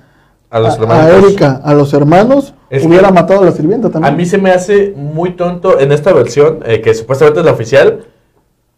[0.48, 3.88] A los a- a Erika, a los hermanos, Es hubiera que- matado a la sirvienta
[3.88, 4.16] A también.
[4.16, 8.04] mí se me hace muy tonto en esta versión, eh, que supuestamente es la oficial,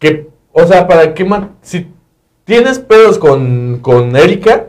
[0.01, 1.25] que, o sea, ¿para qué
[1.63, 1.87] Si
[2.45, 4.65] tienes pedos con, con Erika,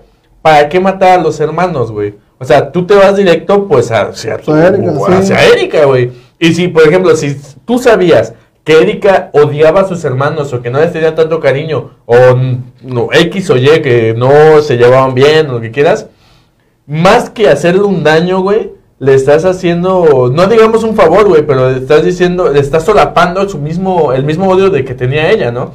[0.45, 2.13] ¿para qué matar a los hermanos, güey?
[2.37, 5.13] O sea, tú te vas directo, pues, hacia, tu- Hacia Erika, sí.
[5.33, 6.11] hacia Erika, güey.
[6.37, 10.69] Y si, por ejemplo, si tú sabías que Erika odiaba a sus hermanos o que
[10.69, 12.15] no les tenía tanto cariño, o
[12.83, 16.05] no, X o Y, que no se llevaban bien, o lo que quieras,
[16.85, 21.71] más que hacerle un daño, güey, le estás haciendo, no digamos un favor, güey, pero
[21.71, 25.51] le estás diciendo, le estás solapando su mismo, el mismo odio de que tenía ella,
[25.51, 25.71] ¿no?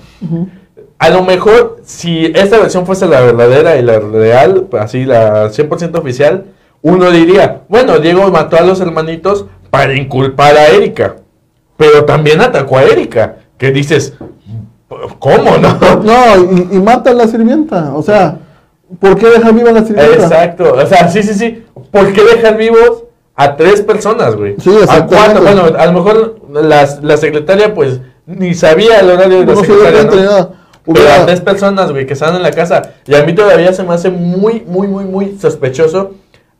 [1.00, 5.96] A lo mejor, si esta versión fuese la verdadera y la real, así la 100%
[5.98, 6.44] oficial,
[6.82, 11.16] uno diría, bueno, Diego mató a los hermanitos para inculpar a Erika,
[11.78, 14.12] pero también atacó a Erika, que dices,
[15.18, 15.78] ¿cómo, no?
[16.04, 17.94] No, y, y mata a la sirvienta.
[17.94, 18.36] O sea,
[18.98, 20.14] ¿por qué deja viva a la sirvienta?
[20.24, 21.64] Exacto, o sea, sí, sí, sí.
[21.90, 24.56] ¿Por qué dejar vivos a tres personas, güey?
[24.60, 29.38] Sí, A cuatro, bueno, a lo mejor las- la, secretaria, pues, ni sabía el horario
[29.40, 30.59] de la No secretaria, ¿no?
[30.84, 32.94] Pero Hubiera- a tres personas, güey, que estaban en la casa.
[33.06, 36.12] Y a mí todavía se me hace muy, muy, muy, muy sospechoso.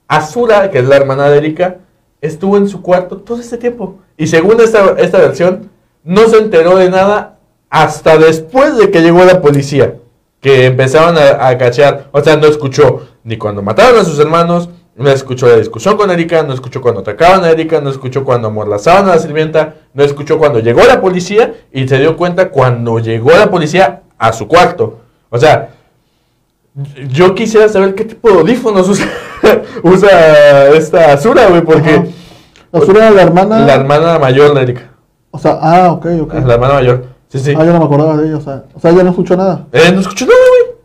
[0.08, 1.76] Azura, que es la hermana de Erika,
[2.20, 3.96] estuvo en su cuarto todo este tiempo.
[4.16, 5.70] Y según esta, esta versión,
[6.04, 7.38] no se enteró de nada
[7.70, 9.94] hasta después de que llegó la policía.
[10.40, 12.08] Que empezaron a, a cachear.
[12.12, 16.10] O sea, no escuchó ni cuando mataron a sus hermanos, no escuchó la discusión con
[16.10, 20.02] Erika, no escuchó cuando atacaban a Erika, no escuchó cuando amordazaban a la sirvienta, no
[20.02, 24.46] escuchó cuando llegó la policía y se dio cuenta cuando llegó la policía a su
[24.46, 24.98] cuarto.
[25.30, 25.70] O sea,
[27.08, 29.06] yo quisiera saber qué tipo de audífonos usa,
[29.82, 32.04] usa esta Azura, güey, porque Ajá.
[32.72, 33.60] Azura era la hermana.
[33.66, 34.90] la hermana mayor de Erika,
[35.30, 36.34] O sea, ah, ok, ok.
[36.46, 37.54] la hermana mayor, sí, sí.
[37.56, 38.36] Ah, yo no me acordaba de ella.
[38.36, 39.66] O sea, o sea ella no escuchó nada.
[39.72, 40.76] Eh, no escuchó nada, güey.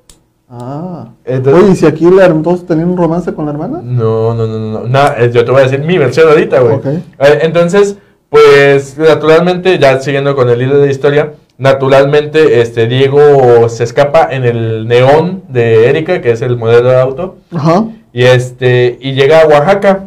[0.49, 1.07] Ah.
[1.25, 3.81] Entonces- Oye, ¿y si aquí la, entonces tenían un romance con la hermana?
[3.83, 4.87] No, no, no, no, no.
[4.87, 6.75] Nah, eh, yo te voy a decir mi versión ahorita, güey.
[6.75, 6.85] Ok.
[6.85, 7.01] Eh,
[7.41, 7.97] entonces,
[8.29, 14.27] pues, naturalmente, ya siguiendo con el hilo de la historia, naturalmente, este, Diego se escapa
[14.31, 17.85] en el neón de Erika, que es el modelo de auto, Ajá.
[18.13, 20.05] y este, y llega a Oaxaca,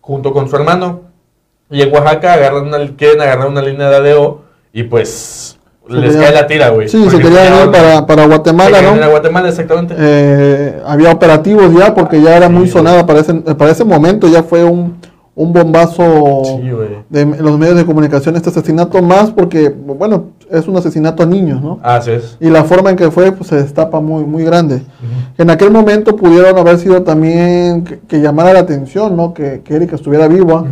[0.00, 1.02] junto con su hermano,
[1.70, 5.58] y en Oaxaca agarran una, quieren agarrar una línea de ADO, y pues,
[5.88, 6.88] Se les quería- cae la tira, güey.
[6.88, 9.10] Sí, se Porque quería tenían- venir para, para Guatemala, querían ir ¿no?
[9.10, 9.94] Guatemala, exactamente.
[9.96, 14.42] Eh, había operativos ya porque ya era muy sonada para ese, para ese momento, ya
[14.42, 14.96] fue un,
[15.38, 16.68] un bombazo Sí,
[17.08, 21.62] de los medios de comunicación este asesinato, más porque, bueno, es un asesinato a niños,
[21.62, 21.78] ¿no?
[21.84, 22.36] Así es.
[22.40, 24.82] Y la forma en que fue, pues se destapa muy, muy grande.
[25.38, 29.32] En aquel momento pudieron haber sido también que, que llamara la atención, ¿no?
[29.32, 30.64] Que, que Erika estuviera viva.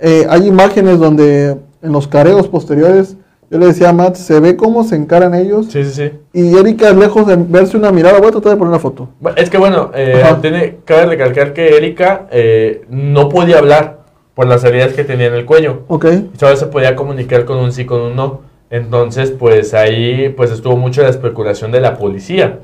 [0.00, 3.16] Eh, hay imágenes donde en los careos posteriores,
[3.52, 5.66] yo le decía a Matt, se ve cómo se encaran ellos.
[5.70, 6.10] Sí, sí, sí.
[6.32, 9.10] Y Erika, lejos de verse una mirada, voy a tratar de poner una foto.
[9.36, 13.97] Es que bueno, eh, tiene, cabe recalcar que Erika eh, no podía hablar
[14.38, 15.82] por las heridas que tenía en el cuello.
[15.88, 16.06] Ok.
[16.38, 18.42] Solo se podía comunicar con un sí, con un no.
[18.70, 22.60] Entonces, pues ahí pues estuvo mucho la especulación de la policía.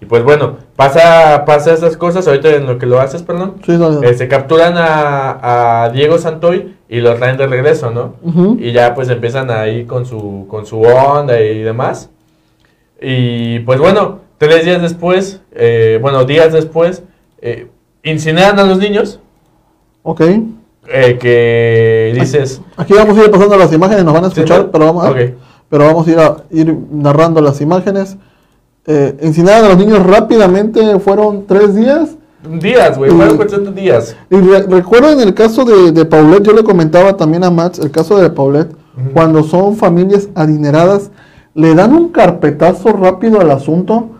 [0.00, 3.54] Y pues bueno, pasa, pasa esas cosas, ahorita en lo que lo haces, perdón.
[3.66, 8.14] Sí, no, eh, se capturan a, a Diego Santoy y lo traen de regreso, ¿no?
[8.60, 12.10] Y ya pues empiezan ahí con su, con su onda y demás.
[13.02, 17.02] Y pues bueno, tres días después, eh, bueno, días después,
[17.42, 17.66] eh,
[18.04, 19.18] incineran a los niños.
[20.04, 20.22] Ok.
[20.90, 22.60] Eh, que dices...
[22.76, 24.70] Aquí vamos a ir pasando las imágenes, nos van a Sí, escuchar, ¿no?
[24.70, 25.16] pero, vamos, ah, Ok.
[25.68, 28.16] pero vamos a ir, a ir narrando las imágenes.
[28.86, 32.16] Eh, incineraron a los niños rápidamente, fueron tres días.
[32.60, 34.16] Días, güey, fueron cuestión de días.
[34.30, 37.78] Y re- recuerdo en el caso de, de Paulette, yo le comentaba también a Max,
[37.80, 39.10] el caso de Paulette, Ujú.
[39.12, 41.10] cuando son familias adineradas,
[41.54, 44.10] le dan un carpetazo rápido al asunto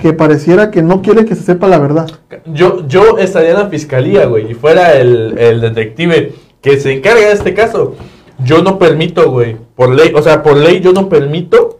[0.00, 2.10] que pareciera que no quiere que se sepa la verdad.
[2.46, 7.26] Yo, yo estaría en la fiscalía, güey, y fuera el, el detective que se encarga
[7.26, 7.94] de este caso.
[8.42, 11.78] Yo no permito, güey, por ley, o sea, por ley yo no permito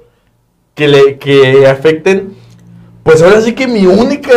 [0.75, 2.35] que le que afecten,
[3.03, 4.33] pues ahora sí que mi única,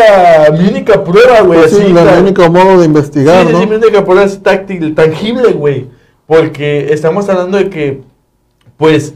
[0.51, 3.59] mi única prueba, güey, Pues sí, así, el único modo de investigar, sí, ¿no?
[3.61, 5.87] sí, mi única prueba es táctil, tangible, güey,
[6.25, 8.01] porque estamos hablando de que,
[8.77, 9.13] pues,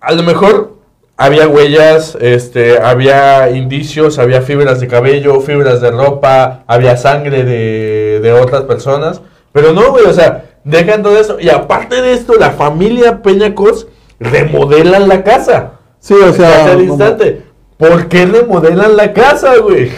[0.00, 0.79] a lo mejor
[1.20, 8.20] había huellas, este, había indicios, había fibras de cabello, fibras de ropa, había sangre de,
[8.22, 9.20] de otras personas,
[9.52, 13.86] pero no, güey, o sea, dejan todo eso, y aparte de esto, la familia Peñacos
[14.18, 15.72] remodelan la casa.
[15.98, 17.42] Sí, o sea, como- instante.
[17.76, 19.90] ¿Por qué remodelan la casa, güey?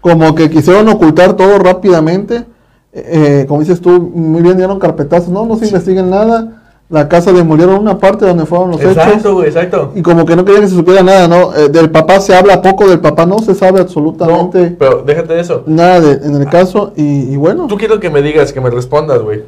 [0.00, 2.44] como que quisieron ocultar todo rápidamente.
[2.92, 5.28] Eh, eh, como dices tú, muy bien dieron carpetazos.
[5.28, 6.61] No, no se investiguen nada.
[6.92, 8.96] La casa demolieron una parte donde fueron los hechos.
[8.96, 9.90] Exacto, güey, exacto.
[9.94, 11.54] Y como que no querían que se supiera nada, ¿no?
[11.56, 15.34] Eh, del papá se habla poco, del papá no se sabe No, absolutamente pero déjate
[15.34, 15.64] de eso.
[15.66, 16.92] nada de- en el caso.
[16.94, 19.42] Y, y bueno, Tú quiero que me digas, que me respondas, güey.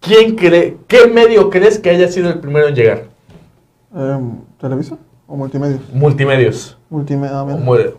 [0.00, 3.04] ¿Quién cree, qué medio crees que haya sido el primero en llegar?
[3.94, 5.80] em, ¿Televisa o multimedios?
[5.92, 6.78] Multimedios.
[6.88, 7.42] Multimedia.
[7.44, 7.90] Mu- Bueno,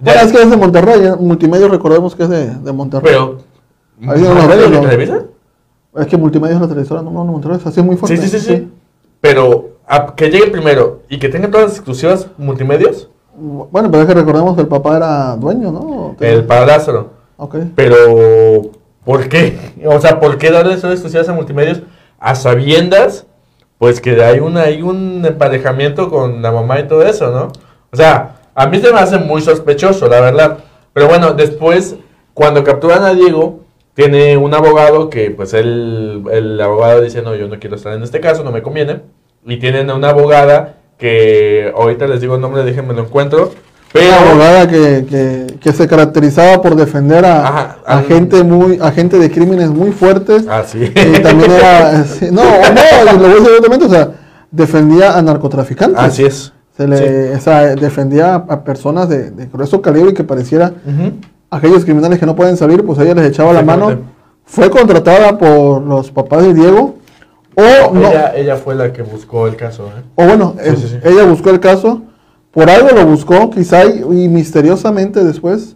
[0.00, 1.14] Ya- es que es de Monterrey, ¿eh?
[1.18, 3.12] multimedios recordemos que es de, de Monterrey.
[3.12, 3.38] Pero.
[3.98, 4.80] No, ¿Más no, no.
[4.80, 5.22] Televisa?
[5.98, 8.16] Es que multimedia es la televisora, no, no, no, Monterrey, es así muy fuerte.
[8.16, 8.72] Sí, sí, sí, sí.
[9.20, 13.08] Pero a- que llegue primero y que tenga todas las exclusivas multimedios,
[13.40, 16.16] Bueno, pero es que recordemos que el papá era dueño, ¿no?
[16.20, 17.10] el padrastro.
[17.36, 17.56] Ok.
[17.76, 18.62] Pero,
[19.04, 19.56] ¿por qué?
[19.86, 21.82] O sea, ¿por qué darle esas exclusivas a multimedios
[22.18, 23.26] a sabiendas?
[23.78, 27.52] Pues que hay, una, hay un emparejamiento con la mamá y todo eso, ¿no?
[27.92, 30.58] O sea, a mí se me hace muy sospechoso, la verdad.
[30.92, 31.94] Pero bueno, después,
[32.34, 33.60] cuando capturan a Diego,
[33.98, 38.04] tiene un abogado que, pues, él, el abogado dice, no, yo no quiero estar en
[38.04, 39.00] este caso, no me conviene.
[39.44, 43.50] Y tienen a una abogada que, ahorita les digo el nombre, déjenme lo encuentro.
[43.92, 48.78] Pero, Una abogada que, que, que se caracterizaba por defender a, Ajá, a gente muy,
[48.80, 50.46] a gente de crímenes muy fuertes.
[50.48, 50.78] Ah, sí.
[50.94, 51.90] Y también era,
[52.30, 54.10] no, no, lo voy a decir o sea,
[54.52, 55.98] defendía a narcotraficantes.
[55.98, 56.52] Así es.
[56.76, 60.72] Se le, o sea, defendía a, personas de, de grueso calibre y que pareciera.
[61.50, 63.96] Aquellos criminales que no pueden salir, pues ella les echaba la mano.
[64.44, 66.96] Fue contratada por los papás de Diego.
[67.54, 70.02] O no, ella, ella fue la que buscó el caso, ¿eh?
[70.14, 70.96] o bueno, Sí, sí, sí.
[71.02, 72.02] ella buscó el caso,
[72.52, 75.74] por algo lo buscó, quizá y, y misteriosamente después,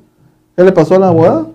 [0.56, 1.46] ¿qué le pasó a la abogada?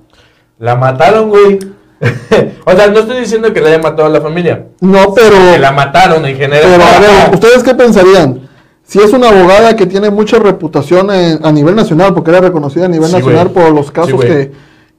[0.60, 1.60] La mataron, güey.
[2.66, 4.66] o sea, no estoy diciendo que la haya matado a la familia.
[4.82, 6.72] No, pero, Que la mataron en general.
[6.72, 8.47] pero a ver, ¿ustedes qué pensarían?
[8.88, 12.86] Si es una abogada que tiene mucha reputación en- a nivel nacional, porque era reconocida
[12.86, 14.52] a nivel Sí, nacional por los casos que,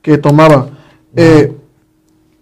[0.02, 0.66] que tomaba,
[1.16, 1.54] eh,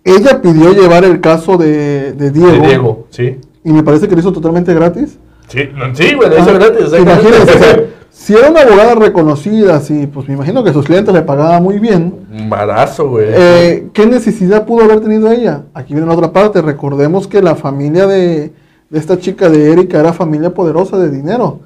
[0.05, 3.37] ella pidió llevar el caso de, de Diego, De Diego, sí.
[3.65, 5.19] y me parece que lo hizo totalmente gratis.
[5.49, 6.87] Sí, no, sí, güey, lo hizo Ah, gratis.
[7.01, 11.15] Imagínense, o sea, si era una abogada reconocida, sí, pues me imagino que sus clientes
[11.15, 12.27] le pagaban muy bien.
[12.33, 13.27] Un barazo, güey.
[13.31, 15.63] Eh, ¿Qué necesidad pudo haber tenido ella?
[15.75, 16.61] Aquí viene la otra parte.
[16.61, 18.53] Recordemos que la familia de,
[18.90, 21.61] de esta chica de Erika era familia poderosa de dinero.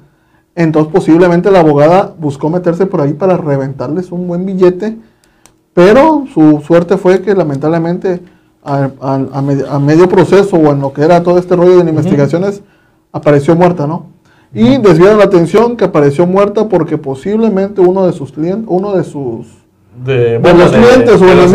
[0.55, 4.97] Entonces posiblemente la abogada buscó meterse por ahí para reventarles un buen billete.
[5.73, 8.21] Pero su suerte fue que lamentablemente
[8.63, 11.81] a, a- a med- a medio proceso o en lo que era todo este rollo
[11.83, 12.61] de investigaciones
[13.11, 14.07] apareció muerta, ¿no?
[14.53, 19.05] Y desviaron la atención que apareció muerta porque posiblemente uno de sus clientes, uno de
[19.05, 19.47] sus
[19.93, 21.51] de, bueno, los de- clientes o de o de los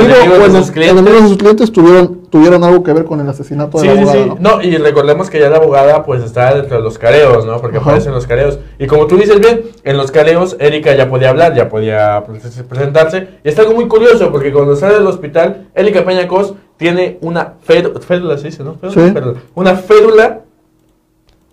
[0.67, 1.05] sus clientes.
[1.05, 4.09] de sus clientes tuvieron, tuvieron algo que ver con el asesinato Sí, de la sí,
[4.09, 4.41] abogada, sí.
[4.41, 4.57] ¿no?
[4.59, 7.59] No, y recordemos que ya la abogada pues está dentro de los careos, ¿no?
[7.61, 7.87] Porque Ajá.
[7.91, 8.59] aparecen los careos.
[8.79, 12.41] Y como tú dices bien, en los careos Erika ya podía hablar, ya podía pre-
[12.69, 13.29] presentarse.
[13.43, 17.55] Y está algo muy curioso porque cuando sale del hospital, Erika Peña Cos tiene una
[17.63, 18.77] fédula, fédula se dice, ¿no?
[18.93, 19.01] Sí.
[19.55, 20.41] Una fédula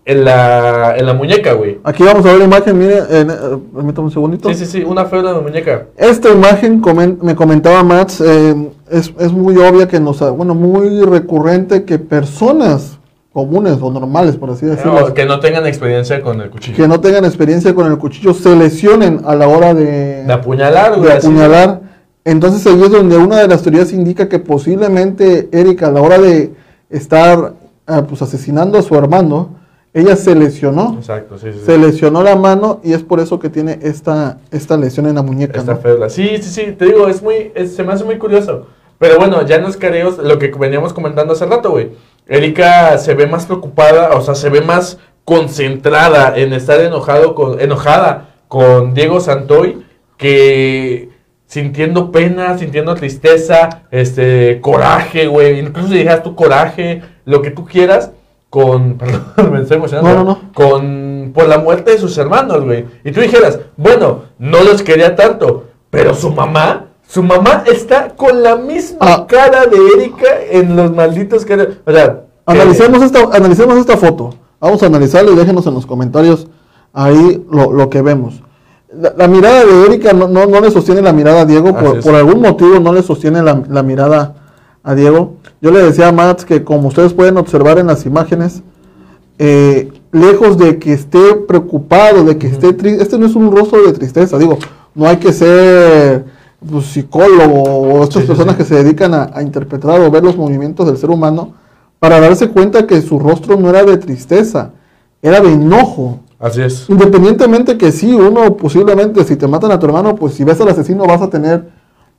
[0.06, 1.80] en la, en la muñeca, güey.
[1.84, 3.26] Aquí vamos a ver la imagen, mire, eh,
[3.74, 4.50] permítame un segundito.
[4.50, 5.86] Sí, sí, sí, una fédula en la muñeca.
[5.96, 11.02] Esta imagen, comen- me comentaba Mats, eh, es, es muy obvia que nos, bueno, muy
[11.04, 13.00] recurrente que personas
[13.32, 16.76] comunes o normales, por así decirlo, No, que no tengan experiencia con el cuchillo.
[16.78, 20.98] que no tengan experiencia con el cuchillo, se lesionen a la hora de, De apuñalar,
[20.98, 21.10] güey.
[21.10, 21.82] de apuñalar.
[22.26, 26.20] Entonces ahí es donde una de las teorías indica que posiblemente Erika a la hora
[26.20, 26.52] de
[26.89, 27.54] estar
[27.88, 29.50] ah, pues, asesinando a su hermano,
[29.94, 30.96] ella se lesionó.
[30.98, 31.50] Exacto, sí.
[31.66, 35.22] Se lesionó la mano y es por eso que tiene esta, esta lesión en la
[35.22, 35.60] muñeca.
[35.60, 36.10] Esta ¿no?
[36.10, 38.68] Sí, sí, sí, te digo, es muy, es- se me hace muy curioso.
[38.98, 41.92] Pero bueno, ya en los careos, lo que veníamos comentando hace rato, güey.
[42.28, 47.60] Erika se ve más preocupada, o sea, se ve más concentrada en estar enojado con,
[47.60, 49.84] enojada con Diego Santoy
[50.18, 51.10] que
[51.46, 55.60] sintiendo pena, sintiendo tristeza, este, coraje, güey.
[55.60, 58.12] Incluso si dijeras tu coraje, lo que tú quieras,
[58.54, 60.13] con, perdón, me estoy emocionando.
[60.13, 60.54] No, no, no.
[60.54, 62.86] Con, por la muerte de sus hermanos, güey.
[63.04, 68.43] Y tú dijeras, bueno, no los quería tanto, pero su mamá, su mamá está con
[68.43, 69.26] la misma Ah.
[69.28, 71.70] cara de Erika en los malditos careos.
[71.84, 74.36] O sea, Analicemos esta, analicemos esta foto.
[74.60, 76.45] Vamos a analizarla y déjenos en los comentarios
[76.93, 78.43] ahí lo, lo que vemos.
[78.93, 82.01] La, la mirada de Erika no, no, no le sostiene la mirada a Diego, por,
[82.01, 84.36] por algún motivo no le sostiene la, la mirada
[84.84, 85.36] a Diego.
[85.62, 88.62] Yo le decía a Mats que como ustedes pueden observar en las imágenes,
[89.40, 93.82] eh, lejos de que esté preocupado, de que esté triste, este no es un rostro
[93.84, 94.60] de tristeza, digo,
[94.94, 96.26] no hay que ser
[96.70, 98.58] pues, psicólogo o estas Sí, personas sí.
[98.60, 101.54] que se dedican a, a interpretar o ver los movimientos del ser humano
[102.00, 104.72] para darse cuenta que su rostro no era de tristeza,
[105.22, 106.20] era de enojo.
[106.38, 106.90] Así es.
[106.90, 110.68] Independientemente que sí, uno posiblemente si te matan a tu hermano, pues si ves al
[110.68, 111.70] asesino vas a tener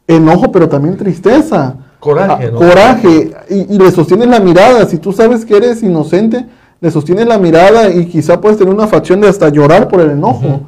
[0.06, 1.76] enojo, pero también tristeza.
[2.04, 2.58] Coraje, ¿no?
[2.58, 4.86] coraje y, y le sostienes la mirada.
[4.86, 6.44] Si tú sabes que eres inocente,
[6.80, 10.10] le sostienes la mirada y quizá puedes tener una facción de hasta llorar por el
[10.10, 10.60] enojo.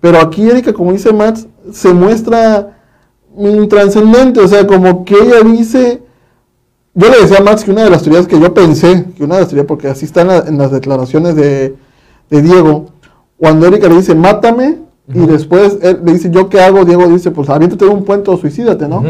[0.00, 2.76] Pero aquí Erika, como dice Max, se muestra
[3.38, 6.02] intranscendente, o sea, como que ella dice,
[6.94, 9.36] yo le decía a Max que una de las teorías que yo pensé, que una
[9.36, 11.76] de las teorías, porque así está en, la- en las declaraciones de,
[12.30, 12.86] de Diego,
[13.38, 14.78] cuando Erika le dice, mátame,
[15.12, 16.84] y después él le dice, ¿yo qué hago?
[16.84, 19.02] Diego dice, pues aviéntate un puente o suicídate, ¿no?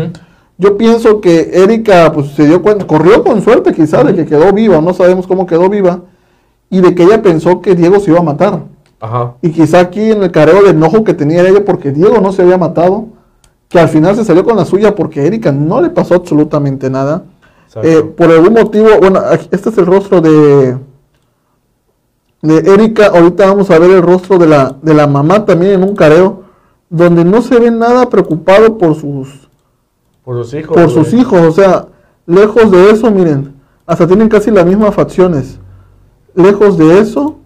[0.60, 4.52] Yo pienso que Erika pues se dio cuenta, corrió con suerte quizá de que quedó
[4.52, 6.02] viva, no sabemos cómo quedó viva,
[6.68, 8.64] y de que ella pensó que Diego se iba a matar.
[9.00, 9.36] Ajá.
[9.40, 12.42] Y quizá aquí en el careo de enojo que tenía ella porque Diego no se
[12.42, 13.06] había matado,
[13.70, 16.90] que al final se salió con la suya porque a Erika no le pasó absolutamente
[16.90, 17.24] nada.
[17.82, 20.76] Eh, por algún motivo, bueno, este es el rostro de,
[22.42, 23.06] de Erika.
[23.06, 26.42] Ahorita vamos a ver el rostro de la, de la mamá también en un careo,
[26.90, 29.48] donde no se ve nada preocupado por sus,
[30.30, 30.76] por sus hijos.
[30.76, 31.22] por sus güey.
[31.22, 31.40] hijos.
[31.40, 31.86] O sea,
[32.24, 33.52] lejos de eso, miren,
[33.84, 35.58] hasta tienen casi las mismas facciones.
[36.36, 37.38] Lejos de eso,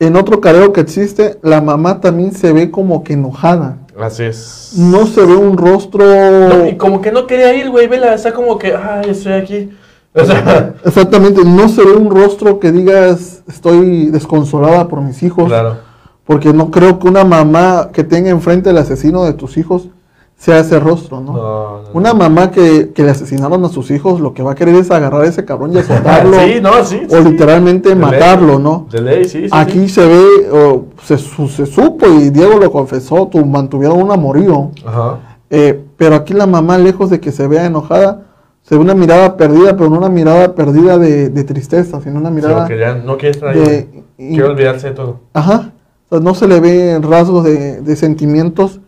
[0.00, 3.78] en otro careo que existe, la mamá también se ve como que enojada.
[3.96, 4.72] Así es.
[4.76, 6.04] No se ve un rostro...
[6.04, 9.70] No, y como que no quería ir, güey, vela, está como que, ay, estoy aquí.
[10.14, 15.46] O sea, Exactamente, no se ve un rostro que digas estoy desconsolada por mis hijos,
[15.46, 15.76] claro.
[16.24, 19.90] porque no creo que una mamá que tenga enfrente al asesino de tus hijos
[20.38, 21.32] sea ese rostro, ¿no?
[21.32, 21.88] No, no, no.
[21.92, 24.88] Una mamá que, que le asesinaron a sus hijos, lo que va a querer es
[24.90, 27.02] agarrar a ese cabrón y azotarlo, sí, no, sí.
[27.10, 27.24] o sí.
[27.28, 28.04] literalmente De ley.
[28.04, 28.86] matarlo, ¿no?
[28.90, 29.48] De ley, sí, sí.
[29.50, 29.88] Aquí sí.
[29.88, 34.70] se ve, o se, su- se supo y Diego lo confesó, tu, mantuvieron un amorío.
[34.86, 35.18] Ajá.
[35.50, 38.22] Eh, pero aquí la mamá, lejos de que se vea enojada,
[38.62, 42.28] se ve una mirada perdida, pero no una mirada perdida de, de tristeza, sino una
[42.28, 44.04] Sí, mirada que ya no quiere estar ahí.
[44.16, 45.20] Quiere olvidarse de todo.
[45.32, 45.72] Ajá.
[46.10, 48.80] O sea, no se le ve rasgos de, de sentimientos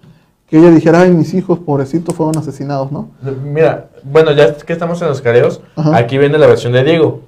[0.51, 3.11] que ella dijera, ay, mis hijos, pobrecitos, fueron asesinados, ¿no?
[3.45, 5.97] Mira, bueno, ya que estamos en los careos, Ajá.
[5.97, 7.21] aquí viene la versión de Diego.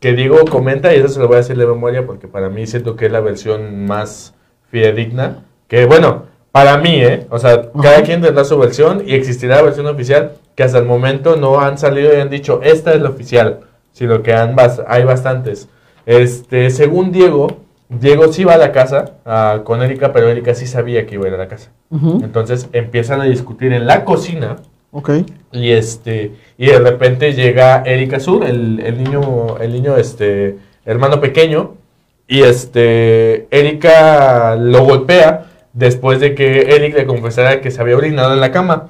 [0.00, 2.66] Que Diego comenta, y eso se lo voy a decir de memoria porque para mí
[2.66, 4.32] siento que es la versión más
[4.70, 5.44] fidedigna.
[5.68, 6.22] Que bueno,
[6.52, 7.26] para mí, ¿eh?
[7.30, 10.86] O sea, cada quien tendrá su versión y existirá la versión oficial que hasta el
[10.86, 13.60] momento no han salido y han dicho, esta es la oficial,
[13.92, 15.68] sino que han bas- hay bastantes.
[16.06, 17.58] Este, según Diego,
[17.90, 21.24] Diego sí va a la casa ah, con Erika, pero Erika sí sabía que iba
[21.24, 21.70] a ir a la casa.
[21.90, 24.56] Entonces empiezan a discutir en la cocina.
[24.92, 25.10] Ok.
[25.52, 31.20] Y este, y de repente llega Erika Sur, el, el niño, el niño, este, hermano
[31.20, 31.74] pequeño,
[32.28, 38.32] y este, Erika lo golpea después de que Eric le confesara que se había orinado
[38.32, 38.88] en la cama.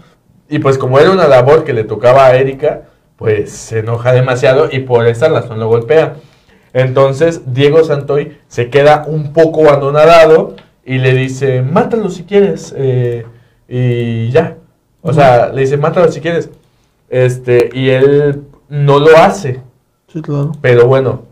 [0.50, 2.82] Y pues como era una labor que le tocaba a Erika,
[3.16, 6.16] pues se enoja demasiado y por esa razón lo golpea.
[6.72, 10.54] Entonces Diego Santoy se queda un poco abandonado
[10.84, 12.74] y le dice, mátalo si quieres.
[12.76, 13.26] eh,
[13.68, 14.56] y ya.
[15.02, 16.50] O sea, le dice, mátalo si quieres.
[17.08, 19.60] Este, y él no lo hace.
[20.12, 20.52] Sí, claro.
[20.60, 21.22] Pero bueno,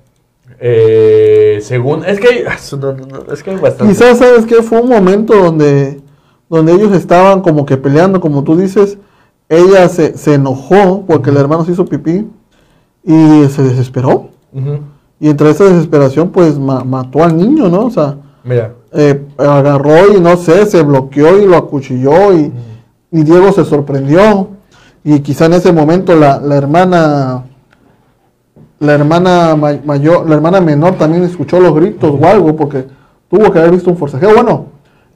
[0.60, 2.04] eh, según...
[2.04, 3.92] Es que hay, no, no, no, es que hay bastante.
[3.92, 4.62] Quizás, ¿sabes qué?
[4.62, 6.00] Fue un momento donde,
[6.48, 8.98] donde ellos estaban como que peleando, como tú dices.
[9.48, 12.28] Ella se, se enojó porque el hermano se hizo pipí
[13.02, 14.30] y se desesperó.
[15.20, 17.86] Y entre esa desesperación, pues ma- mató al niño, ¿no?
[17.86, 18.72] O sea, Mira.
[18.92, 22.52] eh, agarró y no sé, se bloqueó y lo acuchilló y,
[23.10, 24.48] y Diego se sorprendió.
[25.04, 27.44] Y quizá en ese momento la, la hermana,
[28.80, 32.84] la hermana ma- mayor, la hermana menor también escuchó los gritos o algo porque
[33.28, 34.34] tuvo que haber visto un forcejeo.
[34.34, 34.66] Bueno,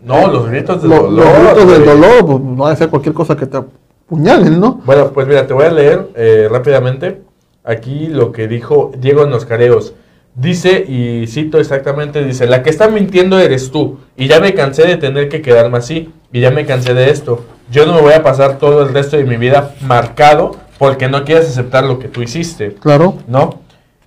[0.04, 1.24] No, los gritos del lo- dolor.
[1.26, 4.80] los gritos del dolor, pues no va a ser cualquier cosa que te apuñalen, ¿no?
[4.84, 7.22] Bueno, pues mira, te voy a leer eh, rápidamente
[7.64, 9.94] aquí lo que dijo Diego en los careos.
[10.34, 14.86] Dice, y cito exactamente, dice, la que está mintiendo eres tú, y ya me cansé
[14.86, 17.44] de tener que quedarme así, y ya me cansé de esto.
[17.70, 21.24] Yo no me voy a pasar todo el resto de mi vida marcado porque no
[21.24, 22.74] quieres aceptar lo que tú hiciste.
[22.74, 23.18] Claro.
[23.28, 23.60] ¿no?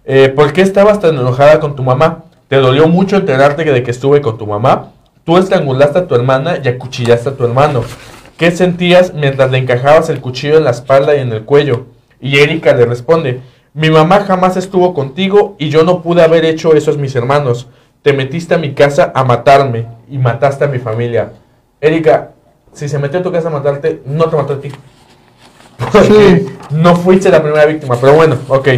[0.03, 2.25] Eh, ¿Por qué estabas tan enojada con tu mamá?
[2.47, 4.91] ¿Te dolió mucho enterarte de que estuve con tu mamá?
[5.23, 7.83] Tú estrangulaste a tu hermana y acuchillaste a tu hermano.
[8.37, 11.85] ¿Qué sentías mientras le encajabas el cuchillo en la espalda y en el cuello?
[12.21, 13.41] Y Erika le responde,
[13.73, 17.67] mi mamá jamás estuvo contigo y yo no pude haber hecho eso a mis hermanos.
[18.01, 21.33] Te metiste a mi casa a matarme y mataste a mi familia.
[21.81, 22.31] Erika,
[22.71, 24.69] si se metió a tu casa a matarte, no te mató a ti.
[25.91, 28.69] Porque no fuiste la primera víctima, pero bueno, ok.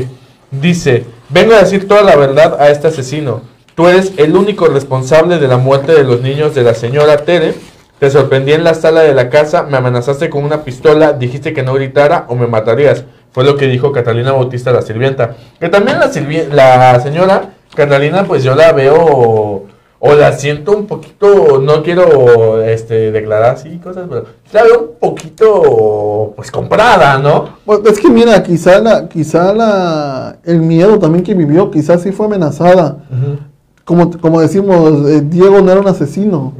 [0.49, 3.41] Dice, vengo a decir toda la verdad a este asesino.
[3.75, 7.53] Tú eres el único responsable de la muerte de los niños de la señora Tere.
[7.99, 11.63] Te sorprendí en la sala de la casa, me amenazaste con una pistola, dijiste que
[11.63, 13.05] no gritara o me matarías.
[13.31, 15.35] Fue lo que dijo Catalina Bautista, la sirvienta.
[15.59, 16.07] Que también la,
[16.53, 19.65] la señora Catalina, pues yo la veo
[19.99, 24.99] o la siento un poquito, no quiero este, declarar así cosas, pero la veo un
[24.99, 27.57] poquito, pues, comprada, ¿no?
[27.65, 32.11] Pues es que mira, quizá, la, quizá la, el miedo también que vivió, quizás sí
[32.11, 32.97] fue amenazada.
[33.87, 36.53] Como, como decimos, eh, Diego no era un asesino.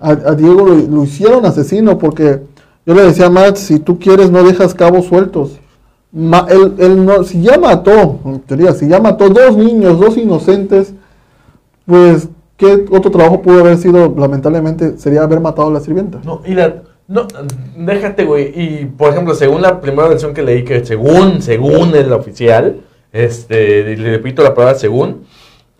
[0.00, 2.40] a, a, Diego lo, lo, hicieron asesino porque
[2.86, 5.60] yo le decía a Matt, si tú quieres no dejas cabos sueltos.
[6.10, 10.16] Ma, él, él no, si ya mató, en teoría, si ya mató dos niños, dos
[10.16, 10.94] inocentes,
[11.84, 16.22] pues ¿qué otro trabajo pudo haber sido, lamentablemente, sería haber matado a la sirvienta?
[16.24, 17.26] No, y la, no,
[17.76, 18.50] déjate, güey.
[18.58, 22.80] Y, por ejemplo, según la primera versión que leí, que según, según es la oficial,
[23.12, 25.26] este, le repito la palabra según,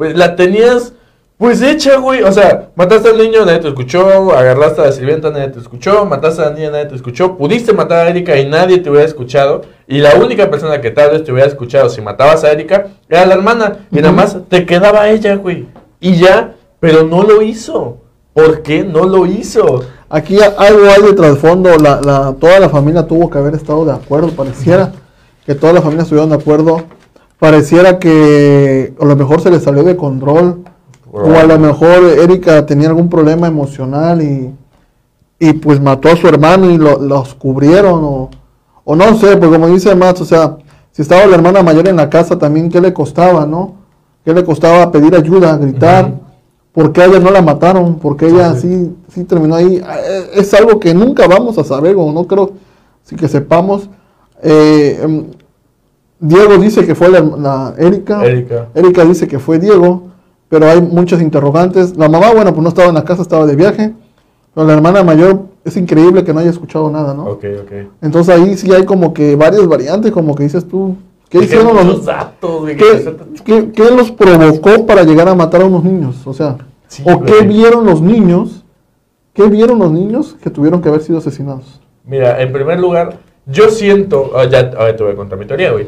[0.03, 0.95] pues la tenías,
[1.39, 2.23] pues hecha, güey.
[2.23, 6.05] O sea, mataste al niño, nadie te escuchó, agarraste a la sirvienta, nadie te escuchó,
[6.05, 9.07] mataste a la niña, nadie te escuchó, pudiste matar a Erika y nadie te hubiera
[9.07, 9.63] escuchado.
[9.87, 13.27] Y la única persona que tal vez te hubiera escuchado si matabas a Erika era
[13.27, 13.87] la hermana.
[13.93, 15.67] Y nada más te quedaba ella, güey.
[16.01, 17.99] Y ya pero no lo hizo.
[18.35, 19.85] ¿Por qué no lo hizo?
[20.09, 21.71] Aquí algo hay de trasfondo.
[21.79, 24.31] La, la, toda la familia tuvo que haber estado de acuerdo.
[24.31, 24.91] Pareciera
[25.47, 26.83] que toda la familia estuvieron de acuerdo.
[27.43, 30.63] Pareciera que a lo mejor se le salió de control.
[31.11, 34.55] O a lo mejor Erika tenía algún problema emocional y,
[35.41, 38.05] y pues mató a su hermano y lo, los cubrieron.
[38.05, 38.31] O,
[38.85, 40.57] o no sé, pues como dice Max, o sea,
[40.93, 43.75] si estaba la hermana mayor en la casa también, ¿qué le costaba, no?
[44.25, 46.15] ¿Qué le costaba pedir ayuda, gritar?
[46.71, 47.97] ¿Por qué a ella no la mataron?
[47.97, 49.79] ¿Por qué ella sí, sí, terminó ahí?
[49.79, 52.53] Eh, es algo que nunca vamos a saber, o no creo
[53.03, 53.91] sí que sepamos.
[54.45, 55.25] Eh, em,
[56.23, 58.25] Diego dice que fue la, Erika.
[58.25, 58.69] Erika.
[58.75, 60.05] Erika dice que fue Diego,
[60.49, 61.97] pero hay muchas interrogantes.
[61.97, 63.93] La mamá, bueno, pues no estaba en la casa, estaba de viaje.
[64.55, 67.25] Pero la hermana mayor, es increíble que no haya escuchado nada, ¿no?
[67.25, 67.73] Ok, ok.
[68.01, 70.97] Entonces ahí sí hay como que varias variantes, como que dices tú,
[71.29, 75.83] ¿Qué hicieron los datos, ¿Qué, ¿qué, ¿Qué, los provocó para llegar a matar a unos
[75.83, 76.27] niños?
[76.27, 76.59] O sea,
[76.89, 78.63] sí, ¿o qué vieron los niños?
[79.33, 81.81] ¿Qué vieron los niños que tuvieron que haber sido asesinados?
[82.05, 83.17] Mira, en primer lugar,
[83.47, 85.87] yo siento, oh, ya oh, te voy a contar mi teoría, güey.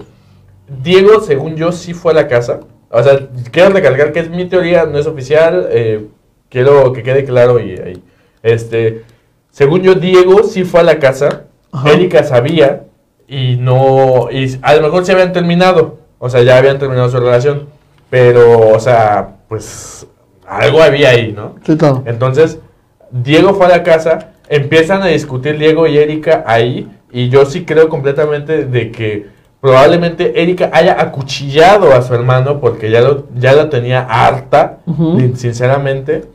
[0.68, 2.60] Diego, según yo, sí fue a la casa.
[2.90, 5.68] O sea, quiero recalcar que es mi teoría, no es oficial.
[5.70, 6.06] Eh,
[6.48, 8.02] quiero que quede claro y ahí.
[8.42, 9.02] Este,
[9.50, 11.44] según yo, Diego sí fue a la casa.
[11.72, 11.92] Ajá.
[11.92, 12.84] Erika sabía
[13.26, 17.18] y no, y a lo mejor se habían terminado, o sea, ya habían terminado su
[17.18, 17.68] relación,
[18.10, 20.06] pero, o sea, pues
[20.46, 21.56] algo había ahí, ¿no?
[21.64, 22.02] Sí, claro.
[22.06, 22.58] Entonces,
[23.10, 27.64] Diego fue a la casa, empiezan a discutir Diego y Erika ahí, y yo sí
[27.64, 29.26] creo completamente de que
[29.64, 34.92] probablemente Erika haya acuchillado a su hermano porque ya lo, ya lo tenía harta, uh
[34.92, 35.36] -huh.
[35.36, 36.26] sinceramente,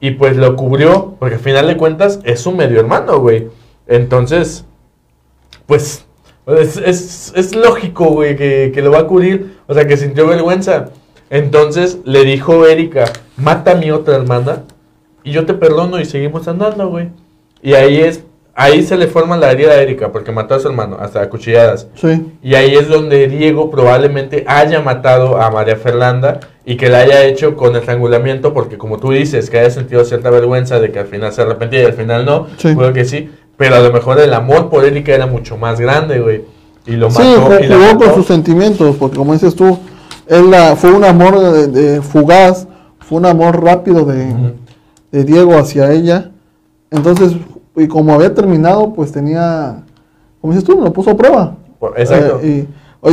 [0.00, 3.48] y pues lo cubrió, porque al final de cuentas es su medio hermano, güey.
[3.86, 4.66] Entonces,
[5.64, 6.04] pues
[6.46, 9.56] es, es, es lógico, güey, que, que, lo va a cubrir.
[9.66, 10.90] O sea, que sintió vergüenza.
[11.30, 13.06] Entonces le dijo Erika,
[13.38, 14.64] mata a mi otra hermana
[15.22, 17.08] y yo te perdono y seguimos andando, güey.
[17.62, 18.24] Y ahí es,
[18.54, 21.88] ahí se le forma la herida a Erika porque mató a su hermano, hasta cuchilladas.
[21.94, 22.24] Sí.
[22.42, 27.24] Y ahí es donde Diego probablemente haya matado a María Fernanda y que la haya
[27.24, 31.06] hecho con estrangulamiento porque como tú dices, que haya sentido cierta vergüenza de que al
[31.06, 32.74] final se arrepentía y al final no, Sí.
[32.74, 33.30] creo que sí.
[33.56, 36.42] Pero a lo mejor el amor por Erika era mucho más grande, güey.
[36.86, 37.40] Y lo Sí, mató.
[37.42, 39.78] jugó y la sus sentimientos, porque como dices tú,
[40.26, 42.66] él la- fue un amor de, de fugaz,
[43.00, 44.34] fue un amor rápido de,
[45.12, 46.30] de Diego hacia ella.
[46.90, 47.32] Entonces,
[47.76, 49.76] y como había terminado, pues tenía,
[50.40, 51.54] como dices tú, lo puso a prueba.
[51.96, 52.40] Exacto.
[52.42, 52.66] Eh,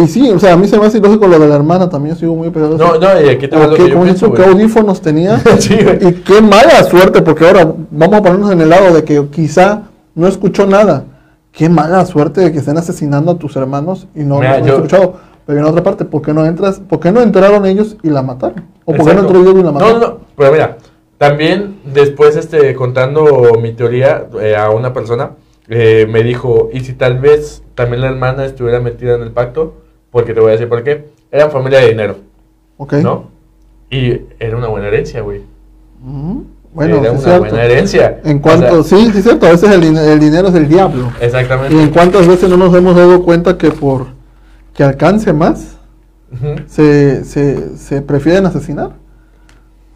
[0.03, 2.15] y, sí, o sea, a mí se me hace ilógico lo de la hermana, también
[2.15, 2.77] yo sigo muy pegado.
[2.77, 5.39] no, no, y aquí te lo Porque, que yo pienso, qué audífonos tenía.
[5.59, 9.27] Sí, y qué mala suerte, porque ahora vamos a ponernos en el lado de que
[9.27, 9.83] quizá
[10.15, 11.03] no escuchó nada.
[11.51, 15.13] Qué mala suerte de que estén asesinando a tus hermanos y no, yo- escuchado.
[15.45, 16.79] Pero en otra parte, ¿por qué no entras?
[16.79, 18.63] ¿Por qué no entraron ellos y la mataron?
[18.85, 19.27] ¿O por qué no Exacto.
[19.37, 19.99] entró Diego y la No, mataron?
[19.99, 20.77] no, no, pero mira,
[21.21, 25.33] también después este, contando mi teoría eh, a una persona,
[25.67, 29.83] eh, me dijo, ¿y si tal vez también la hermana estuviera metida en el pacto?
[30.09, 31.09] Porque te voy a decir por qué.
[31.31, 32.15] Eran familia de dinero,
[32.77, 32.93] Ok.
[32.93, 33.25] ¿no?
[33.91, 35.43] Y era una buena herencia, güey.
[36.03, 36.45] Ujú.
[36.73, 37.39] Bueno, era una cierto.
[37.41, 38.19] buena herencia.
[38.23, 40.67] En O cuanto, sea, sí, sí es cierto, a veces el, el dinero es el
[40.67, 41.11] diablo.
[41.21, 41.75] Exactamente.
[41.75, 44.07] Y en cuántas veces no nos hemos dado cuenta que por
[44.73, 45.77] que alcance más,
[46.65, 48.93] se, se, se prefieren asesinar.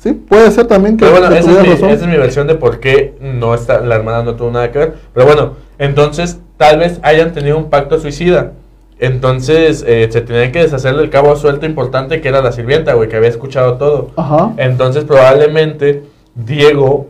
[0.06, 1.90] Sí, puede ser también que, Pero bueno, que esa es, mi, razón.
[1.90, 4.78] esa es mi versión de por qué no está, la hermana no tuvo nada que
[4.78, 4.94] ver.
[5.16, 8.52] Pero bueno, entonces tal vez hayan tenido un pacto suicida.
[9.00, 13.10] Entonces eh, se tenían que deshacer del cabo suelto importante que era la sirvienta, güey,
[13.10, 14.12] que había escuchado todo.
[14.16, 14.54] Ajá.
[14.58, 16.04] Entonces probablemente
[16.36, 17.08] Diego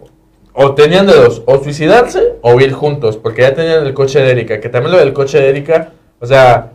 [0.54, 4.32] o tenían de dos, o suicidarse o ir juntos, porque ya tenían el coche de
[4.32, 5.90] Erika, que también lo del coche de Erika,
[6.22, 6.75] o sea,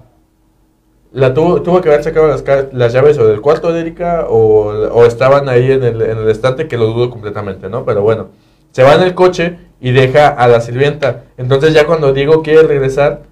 [1.13, 4.69] la tuvo, tuvo que haber sacado las, las llaves o del cuarto de Erika o,
[4.71, 7.85] o estaban ahí en el, en el estante, que lo dudo completamente, ¿no?
[7.85, 8.29] Pero bueno,
[8.71, 11.25] se va en el coche y deja a la sirvienta.
[11.37, 13.23] Entonces ya cuando Diego quiere regresar,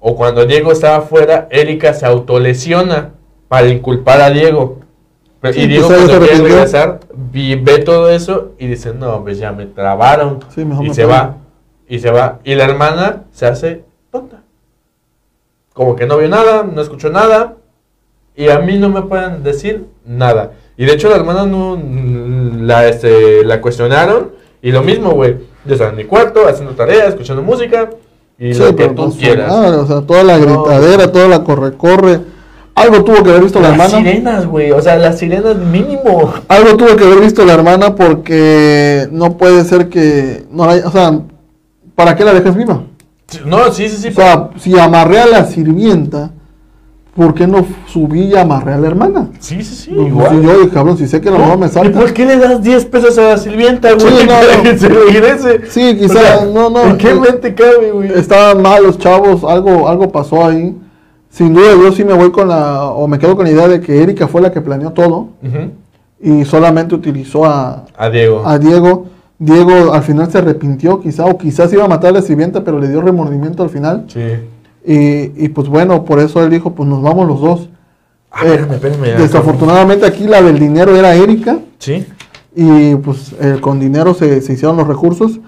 [0.00, 3.10] o cuando Diego estaba afuera, Erika se autolesiona
[3.48, 4.78] para inculpar a Diego.
[5.40, 9.22] Pero- Sí, y Diego pues, cuando quiere regresar, vi- ve todo eso y dice, no,
[9.22, 10.40] pues ya me trabaron.
[10.54, 11.36] Sí, mejor y me se va.
[11.88, 12.38] Y se va.
[12.44, 13.84] Y la hermana se hace.
[15.78, 17.54] Como que no vio nada, no escuchó nada.
[18.34, 20.50] Y a mí no me pueden decir nada.
[20.76, 24.32] Y de hecho la hermana no mm, la, este, la cuestionaron.
[24.60, 25.36] Y lo mismo, güey.
[25.64, 27.90] Yo estaba en mi cuarto, haciendo tareas, escuchando música.
[28.40, 29.52] Y Sí, lo que tú pues, quieras.
[29.52, 30.64] ah, o sea, toda la No.
[30.64, 32.18] gritadera, toda la corre-corre.
[32.74, 34.08] Algo tuvo que haber visto la las hermana.
[34.10, 34.72] sirenas, güey.
[34.72, 36.32] O sea, las sirenas mínimo.
[36.48, 40.44] Algo tuvo que haber visto la hermana porque no puede ser que.
[40.50, 41.20] No la, o sea,
[41.94, 42.82] ¿para qué la dejas viva?
[43.44, 44.08] No, sí, sí, sí.
[44.08, 46.30] O sea, si amarré a la sirvienta,
[47.14, 49.28] ¿por qué no subí y amarré a la hermana?
[49.38, 49.90] sí, sí, sí.
[49.94, 50.40] Pues, igual.
[50.40, 51.98] si yo, cabrón, si sé que la mamá me ¿Y salta.
[52.00, 54.06] por qué le das 10 pesos a la sirvienta, güey?
[54.08, 54.62] Sí, no, para no.
[54.62, 55.60] que se regrese.
[55.68, 56.82] Sí, quizá, O sea, no, no.
[56.84, 58.12] ¿En qué eh, mente cabe, güey?
[58.12, 60.74] Estaban mal los chavos, algo, algo pasó ahí.
[61.30, 62.84] Sin duda, yo sí me voy con la.
[62.84, 65.28] O me quedo con la idea de que Erika fue la que planeó todo
[66.20, 68.42] y solamente utilizó a, A Diego.
[68.46, 69.06] a Diego.
[69.38, 72.78] Diego al final se arrepintió, quizá, o quizás iba a matar a la sirvienta, pero
[72.78, 74.04] le dio remordimiento al final.
[74.08, 74.20] Sí.
[74.84, 77.68] Y, y pues bueno, por eso él dijo: Pues nos vamos los dos.
[78.30, 79.20] Ah, Eh, espérame, espérame.
[79.22, 81.58] Desafortunadamente, aquí la del dinero era Erika.
[81.78, 82.04] Sí.
[82.56, 85.38] y pues eh, con dinero se, se hicieron los recursos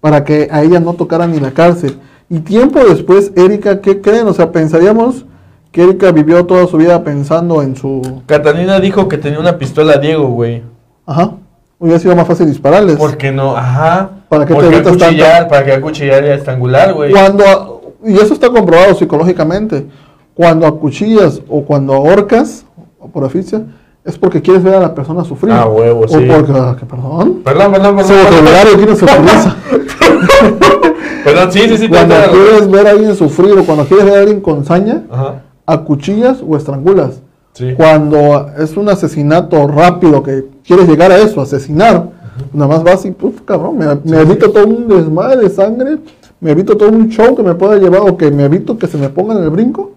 [0.00, 1.98] para que a ella no tocara ni la cárcel.
[2.30, 4.26] Y tiempo después, Erika, ¿qué creen?
[4.28, 5.26] O sea, pensaríamos
[5.72, 8.22] que Erika vivió toda su vida pensando en su...
[8.26, 10.62] Catalina dijo que tenía una pistola Diego, güey.
[11.04, 11.34] Ajá,
[11.78, 12.96] hubiera sido más fácil dispararles.
[12.96, 13.56] ¿Por qué no?
[13.56, 14.10] Ajá.
[14.28, 15.48] ¿Para qué te Porque acuchillar, tanto?
[15.50, 17.12] para que acuchillar y estrangular, güey.
[17.12, 19.86] Cuando, y eso está comprobado psicológicamente,
[20.34, 22.64] cuando acuchillas o cuando ahorcas,
[22.98, 23.62] o por asfixia,
[24.04, 25.52] es porque quieres ver a la persona sufrir.
[25.52, 26.16] Ah, huevo, o sí.
[26.28, 27.40] porque, ah, que perdón.
[27.44, 28.96] Perdón, perdón, perdón.
[28.96, 29.56] se utiliza.
[31.24, 31.88] Perdón, sí, sí, sí.
[31.88, 35.42] Cuando quieres ver a alguien sufrir o cuando quieres ver a alguien con saña, Ajá.
[35.64, 37.22] acuchillas o estrangulas.
[37.54, 37.72] Sí.
[37.76, 42.10] Cuando es un asesinato rápido que quieres llegar a eso, asesinar,
[42.52, 45.98] nada más vas y, puf, cabrón, me, me evito todo un desmadre de sangre,
[46.40, 48.98] me evito todo un show que me pueda llevar o que me evito que se
[48.98, 49.92] me pongan en el brinco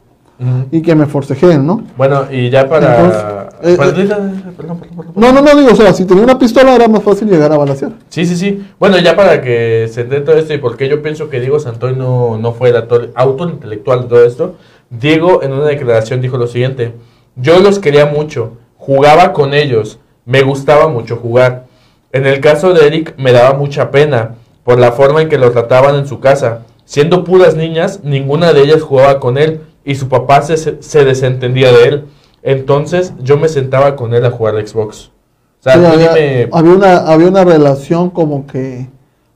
[0.72, 1.84] y que me forcejeen, ¿no?
[1.98, 2.96] Bueno, y ya para...
[2.96, 3.24] Entonces,
[3.64, 5.14] eh, eh, perdón, perdón, perdón, perdón.
[5.16, 7.58] No, no, no, digo, o sea, si tenía una pistola era más fácil llegar a
[7.58, 7.94] balasear.
[8.10, 8.64] Sí, sí, sí.
[8.80, 11.60] Bueno, ya para que se entienda todo esto y por qué yo pienso que Diego
[11.60, 14.56] Santoy no, no fue el autor, autor intelectual de todo esto,
[14.92, 16.94] Diego en una declaración dijo lo siguiente,
[17.38, 21.66] yo los quería mucho, jugaba con ellos, me gustaba mucho jugar.
[22.12, 25.52] En el caso de Eric me daba mucha pena por la forma en que lo
[25.52, 26.64] trataban en su casa.
[26.86, 31.72] Siendo puras niñas, ninguna de ellas jugaba con él y su papá se, se desentendía
[31.72, 32.06] de él.
[32.44, 35.12] Entonces yo me sentaba con él a jugar Xbox.
[35.60, 36.12] O sea, Sí, había,
[36.52, 38.88] había una, había una relación como que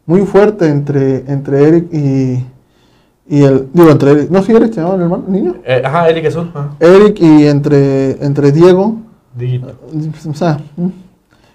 [0.05, 2.45] muy fuerte entre, entre Eric y,
[3.27, 5.55] y el, digo, entre Eric, no, sí, Eric se llamaba el hermano, niño.
[5.65, 6.49] Eh, ajá, Eric Azul.
[6.53, 6.69] ajá.
[6.79, 8.95] Eric y entre, entre Diego,
[9.35, 9.71] Diguito.
[10.29, 10.59] o sea,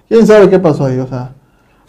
[0.08, 1.32] quién sabe qué pasó ahí, o sea,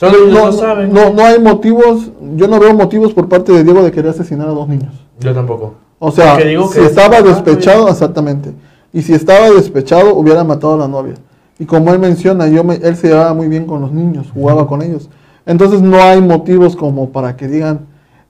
[0.02, 0.94] no, saben.
[0.94, 4.48] no, no hay motivos, yo no veo motivos por parte de Diego de querer asesinar
[4.48, 4.94] a dos niños.
[5.20, 5.76] Yo tampoco.
[6.00, 8.52] O sea, digo si que- estaba Ah, despechado, exactamente,
[8.94, 11.16] y si estaba despechado, hubiera matado a la novia.
[11.60, 14.68] Y como él menciona, yo me- él se llevaba muy bien con los niños, jugaba
[14.68, 15.10] con ellos.
[15.48, 17.88] Entonces no hay motivos como para que digan,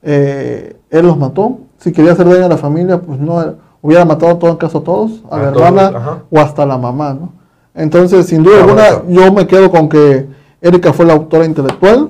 [0.09, 1.59] eh, él los mató.
[1.77, 4.83] Si quería hacer daño a la familia, pues no, hubiera matado en todo caso a
[4.83, 6.23] todos, a, A la hermana ajá.
[6.31, 7.33] o hasta a la mamá, ¿no?
[7.75, 10.25] Entonces, sin duda Ah, alguna, yo me quedo con que
[10.61, 12.09] Erika fue la autora intelectual.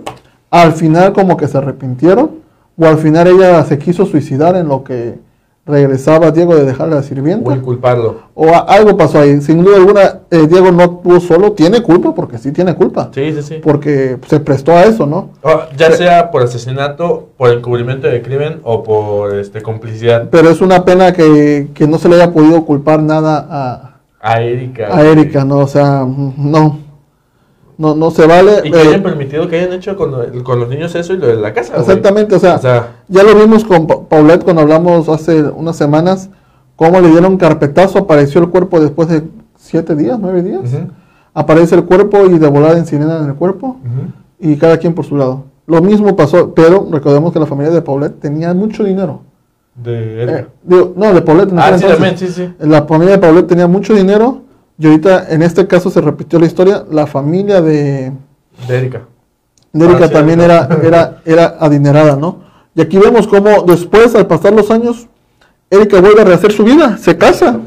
[0.51, 2.29] Al final como que se arrepintieron,
[2.77, 5.19] o al final ella se quiso suicidar en lo que
[5.67, 7.53] regresaba Diego de dejar a la O sirvienta.
[7.53, 8.21] inculparlo.
[8.33, 9.41] O a- algo pasó ahí.
[9.41, 11.51] Sin duda alguna, eh, Diego no actuó solo.
[11.51, 13.09] Tiene culpa, porque sí tiene culpa.
[13.13, 13.59] Sí, sí, sí.
[13.61, 15.31] Porque se prestó a eso, ¿no?
[15.41, 20.61] Oh, ya sea por asesinato, por encubrimiento de crimen o por este complicidad Pero es
[20.61, 24.87] una pena que, que no se le haya podido culpar nada a, a Erika.
[24.95, 25.57] a Erika, ¿no?
[25.59, 26.05] O sea,
[26.37, 26.87] no.
[27.79, 28.61] No, no se vale.
[28.63, 31.27] Y que eh, hayan permitido que hayan hecho con, con los niños eso y lo
[31.27, 31.75] de la casa.
[31.77, 36.29] exactamente, o sea, O sea, ya lo vimos con Paulette cuando hablamos hace unas semanas,
[36.75, 39.23] cómo le dieron carpetazo, apareció el cuerpo después de
[39.57, 40.61] siete días, nueve días.
[41.33, 43.77] Aparece el cuerpo y de volada incineran el cuerpo.
[44.39, 45.45] y cada quien por su lado.
[45.65, 49.21] Lo mismo pasó, pero recordemos que la familia de Paulette tenía mucho dinero.
[49.75, 50.39] de Erika.
[50.39, 51.51] Eh, digo, no, de Paulette.
[51.51, 52.53] en ah, sí, también, sí, sí.
[52.59, 54.41] La familia de Paulette tenía mucho dinero
[54.79, 56.85] y ahorita en este caso se repitió la historia.
[56.89, 58.11] La familia de,
[58.67, 59.01] De Erika.
[59.73, 62.46] de Erika Ah, sí, también era, era, era adinerada, ¿no?
[62.77, 65.07] Y aquí vemos cómo después, al pasar los años,
[65.69, 67.59] Erika vuelve a rehacer su vida, se casa.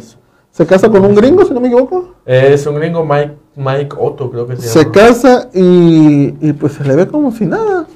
[0.53, 2.15] se casa con un gringo, si no me equivoco.
[2.25, 4.93] Es un gringo, Mike, Mike Otto, creo que se, Se llama.
[4.93, 7.87] casa y, y pues se le ve como si nada.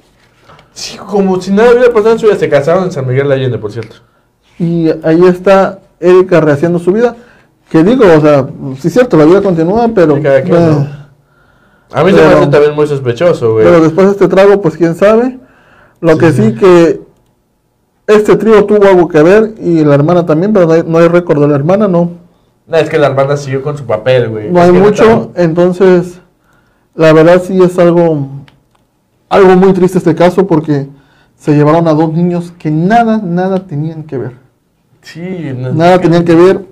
[0.73, 2.37] Sí, como si nada hubiera pasado en su vida.
[2.37, 3.95] Se casaron en San Miguel de Allende, por cierto.
[4.59, 7.15] Y ahí está Erika rehaciendo su vida.
[7.71, 8.45] Que digo, o sea,
[8.81, 10.17] sí es cierto, la vida continúa, pero...
[10.17, 10.89] Sí, cada quien, eh, ¿no?
[11.93, 13.65] A mí se me Pero- hace también muy sospechoso, güey.
[13.65, 15.39] Pero después de este trago, pues quién sabe.
[16.01, 17.01] Lo que sí que
[18.07, 21.09] este trío tuvo algo que ver y la hermana también, pero no hay, no hay
[21.09, 22.11] récord de la hermana, no.
[22.67, 24.51] No, es que la hermana siguió con su papel, güey.
[24.51, 26.21] No Es hay que mucho, entonces
[26.95, 28.29] la verdad sí es algo,
[29.29, 30.89] algo muy triste este caso porque
[31.37, 34.33] se llevaron a dos niños que nada, nada tenían que ver.
[35.03, 36.65] Sí, no, Nada tenían que ver.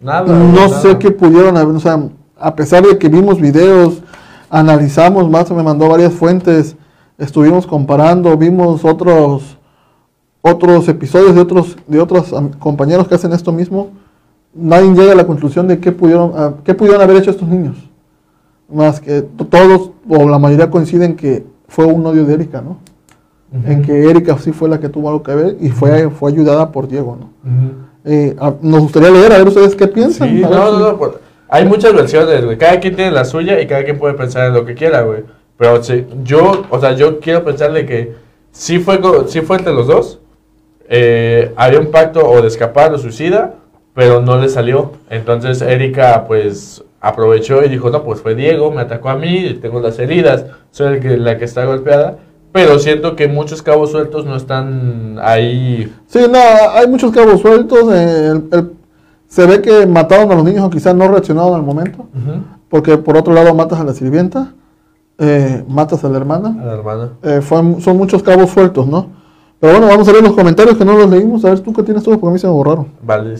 [0.00, 0.26] Nada.
[0.26, 1.98] No sé qué pudieron haber, o sea,
[2.38, 4.02] a pesar de que vimos videos,
[4.50, 6.76] analizamos, más me mandó varias fuentes,
[7.16, 9.57] estuvimos comparando, vimos otros
[10.42, 13.90] otros episodios de otros de otros compañeros que hacen esto mismo,
[14.54, 17.76] nadie llega a la conclusión de qué pudieron a- qué pudieron haber hecho estos niños.
[18.72, 22.78] Más que to- todos o la mayoría coinciden que fue un odio de Erika, ¿no?
[23.52, 23.70] Ujú.
[23.72, 26.70] En que Erika sí fue la que tuvo algo que ver y fue fue ayudada
[26.70, 27.26] por Diego, ¿no?
[27.50, 27.72] Ujú.
[28.04, 30.28] Eh, a- nos gustaría leer, a ver ustedes qué piensan.
[30.28, 31.12] Sí, no, no, si- no, pues,
[31.48, 32.58] hay muchas versiones, güey.
[32.58, 35.24] Cada quien tiene la suya y cada quien puede pensar en lo que quiera, güey.
[35.56, 38.14] Pero sí, yo, o sea, yo quiero pensar de que
[38.52, 40.17] sí fue, sí fue entre los dos.
[40.88, 43.54] Eh, había un pacto o de escapar o suicida,
[43.94, 44.92] pero no le salió.
[45.10, 49.80] Entonces Erika, pues, aprovechó y dijo, no, pues fue Diego, me atacó a mí, tengo
[49.80, 52.18] las heridas, soy el que, la que está golpeada.
[52.50, 55.92] Pero siento que muchos cabos sueltos no están ahí.
[56.06, 56.38] Sí, no,
[56.72, 57.92] hay muchos cabos sueltos.
[57.92, 58.72] eh, el- el-
[59.28, 62.06] se ve que mataron a los niños o quizás no reaccionaron al momento.
[62.70, 64.54] Porque por otro lado matas a la sirvienta,
[65.18, 66.56] eh, matas a la hermana.
[66.60, 67.10] A la hermana.
[67.22, 69.17] eh, fue- son muchos cabos sueltos, ¿no?
[69.60, 71.44] Pero bueno, vamos a ver los comentarios que no los leímos.
[71.44, 72.88] A ver tú qué tienes todo, porque a mí se me borraron.
[73.02, 73.36] Vale,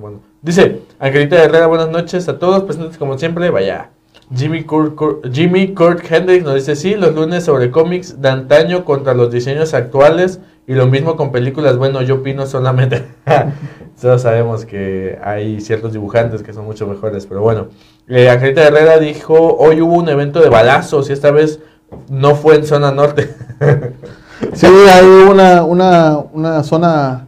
[0.00, 0.20] bueno.
[0.42, 3.90] Dice, Angelita Herrera, buenas noches a todos, presentes como siempre, vaya.
[4.34, 8.84] Jimmy Kurt, Kurt- Jimmy Kurt Hendricks nos dice, sí, los lunes sobre cómics de antaño
[8.84, 13.04] contra los diseños actuales y lo mismo con películas, bueno, yo opino solamente.
[14.00, 17.68] Todos sabemos que hay ciertos dibujantes que son mucho mejores, pero bueno.
[18.08, 21.60] Eh, Angelita Herrera dijo, hoy hubo un evento de balazos y esta vez
[22.08, 23.32] no fue en zona norte.
[24.52, 27.26] Sí, hay una, una, una zona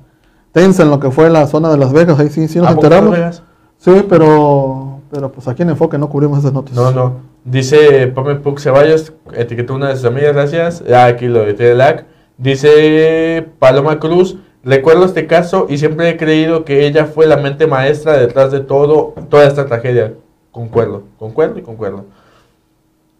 [0.52, 2.18] tensa en lo que fue la zona de Las Vegas.
[2.18, 3.42] Ahí sí, sí nos ¿A poco enteramos.
[3.78, 6.82] Sí, pero, pero pues aquí en Enfoque no cubrimos esas noticias.
[6.82, 7.28] No, no.
[7.44, 10.84] Dice Pame Puc Ceballos, etiquetó una de sus amigas, gracias.
[10.92, 12.04] Ah, aquí lo de lag.
[12.36, 17.66] Dice Paloma Cruz, recuerdo este caso y siempre he creído que ella fue la mente
[17.66, 20.14] maestra detrás de todo, toda esta tragedia.
[20.50, 22.04] Concuerdo, concuerdo y concuerdo.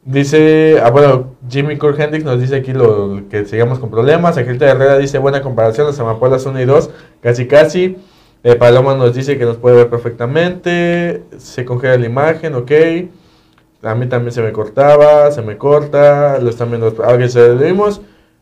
[0.05, 4.39] Dice, ah, bueno, Jimmy Kurt Hendricks nos dice aquí lo, que sigamos con problemas.
[4.39, 6.91] Angelita Herrera dice, buena comparación, las amapolas 1 y 2,
[7.21, 7.97] casi casi.
[8.45, 11.25] Eh, Paloma nos dice que nos puede ver perfectamente.
[11.37, 12.73] Se congela la imagen, ok.
[13.83, 16.39] A mí también se me cortaba, se me corta.
[16.39, 16.95] Lo están viendo.
[17.05, 18.01] Ah, que se vimos.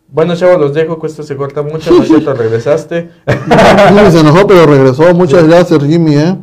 [0.09, 1.90] Bueno, chavos, los dejo, que esto se corta mucho.
[1.90, 3.11] No es cierto, regresaste.
[3.26, 5.12] Jimmy se enojó, pero regresó.
[5.14, 6.36] Muchas gracias, Jimmy, ¿eh?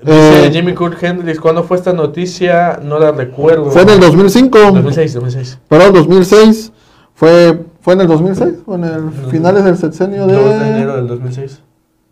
[0.00, 2.78] Dice Eh, Jimmy Kurt Hendricks, ¿cuándo fue esta noticia?
[2.82, 3.70] No la recuerdo.
[3.70, 4.58] Fue en el 2005.
[4.58, 5.58] 2006, 2006.
[5.68, 6.72] Perdón, 2006.
[7.14, 10.34] Fue, fue en el 2006, o en el finales del sexenio de...
[10.34, 11.62] 2 de enero del 2006.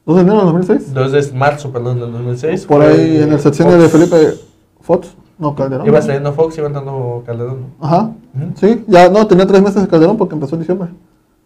[0.05, 0.95] 2 de enero del 2006.
[0.95, 2.67] 2 de marzo, perdón, del 2006.
[2.67, 3.89] Por ahí en el sexenio de.
[3.89, 4.35] Felipe
[4.81, 5.15] Fox.
[5.39, 5.87] No, Calderón.
[5.87, 7.67] Iba saliendo Fox, iba entrando Calderón.
[7.81, 8.11] Ajá.
[8.35, 8.53] Ujú.
[8.57, 10.89] Sí, ya no, tenía tres meses de Calderón porque empezó en diciembre.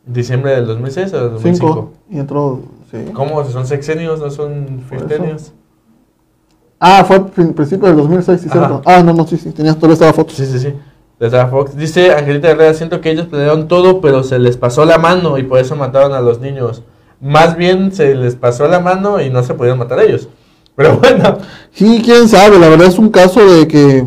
[0.06, 1.66] ¿Diciembre del 2006 o del 2005?
[1.66, 1.92] Cinco.
[2.10, 2.60] Y entró,
[2.90, 2.98] sí.
[3.12, 3.44] ¿Cómo?
[3.44, 5.52] Son sexenios, no son fintenios.
[6.82, 8.80] Ah, fue principio del 2006, sí, cierto.
[8.86, 10.32] Ah, no, no, sí, sí, tenías, todavía estaba Fox.
[10.32, 10.74] Sí, sí, sí.
[11.50, 11.76] Fox.
[11.76, 15.42] Dice Angelita Herrera, siento que ellos planearon todo, pero se les pasó la mano y
[15.42, 16.82] por eso mataron a los niños.
[17.20, 20.28] Más bien se les pasó la mano y no se pudieron matar a ellos.
[20.74, 21.36] Pero bueno.
[21.72, 24.06] Sí, quién sabe, la verdad es un caso de que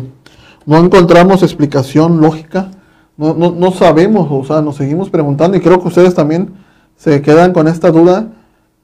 [0.66, 2.72] no encontramos explicación lógica,
[3.16, 6.52] no, no, no sabemos, o sea, nos seguimos preguntando y creo que ustedes también
[6.96, 8.26] se quedan con esta duda,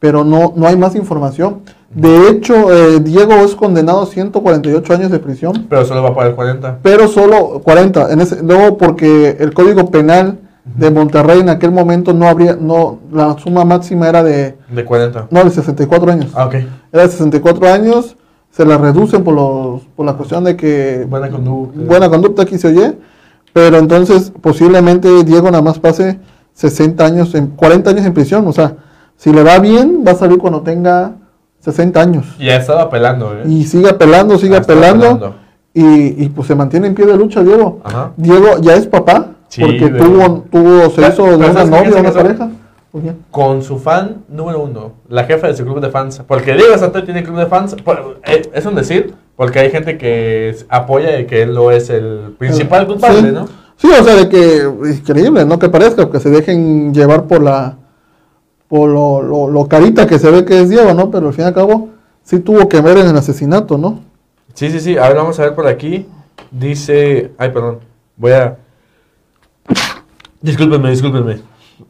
[0.01, 1.61] pero no, no hay más información.
[1.95, 6.29] De hecho, eh, Diego es condenado a 148 años de prisión, Pero solo va para
[6.31, 6.79] el 40.
[6.83, 12.13] pero solo 40, en ese, luego porque el Código Penal de Monterrey en aquel momento
[12.15, 15.27] no habría, no, la suma máxima era de, De 40.
[15.31, 16.33] no, de 64 años.
[16.35, 16.55] Ah, ok.
[16.93, 18.17] Era de 64 años,
[18.53, 21.81] se la reducen por, los, por la cuestión de que Buena conducta.
[21.87, 22.99] buena conducta aquí se oye,
[23.53, 26.21] pero entonces posiblemente Diego nada más pase
[26.55, 28.77] 60 años, en, 40 años en prisión, o sea,
[29.21, 31.13] si le va bien, va a salir cuando tenga
[31.59, 32.27] 60 años.
[32.39, 33.43] Y ha estado apelando, ¿eh?
[33.47, 35.35] Y sigue apelando, sigue apelando, apelando.
[35.75, 37.81] y, y pues se mantiene en pie de lucha Diego.
[37.85, 38.13] Ajá.
[38.17, 41.69] Diego ya es papá, Sí, porque de- tuvo, tuvo, se Pero- hizo de una ¿sabes
[41.71, 42.49] con quién novia, se una pareja.
[42.91, 43.13] ¿Por qué?
[43.31, 46.23] con su fan número uno, la jefa de su club de fans.
[46.27, 47.77] Porque Diego Santoy tiene club de fans,
[48.25, 52.35] eh, es un decir, porque hay gente que apoya y que él lo es el
[52.39, 53.29] principal culpable, Sí.
[53.33, 53.47] ¿no?
[53.77, 55.59] Sí, o sea, de que increíble, ¿no?
[55.59, 57.77] Que parezca, que se dejen llevar por la
[58.71, 61.11] por lo, lo, lo carita que se ve que es Diego, ¿no?
[61.11, 61.89] Pero al fin y al cabo
[62.23, 64.01] sí tuvo que ver en el asesinato, ¿no?
[64.55, 64.97] Sí, sí, sí.
[64.97, 66.07] A ver, vamos a ver por aquí.
[66.51, 67.33] Dice.
[67.37, 67.81] Ay, perdón.
[68.17, 68.57] Voy a.
[70.41, 71.41] Discúlpenme, discúlpenme.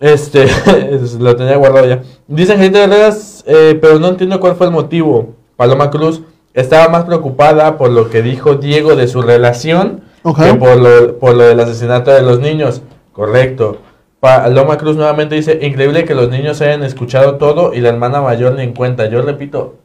[0.00, 0.44] Este,
[0.94, 2.02] es- lo tenía guardado ya.
[2.26, 5.34] Dice Angelita Herreras, eh, pero no entiendo cuál fue el motivo.
[5.56, 6.22] Paloma Cruz
[6.54, 10.02] estaba más preocupada por lo que dijo Diego de su relación
[10.36, 12.82] que por lo, por lo del asesinato de los niños.
[13.12, 13.78] Correcto.
[14.20, 18.54] Paloma Cruz nuevamente dice, increíble que los niños hayan escuchado todo y la hermana mayor
[18.54, 19.08] ni en cuenta.
[19.08, 19.76] Yo repito,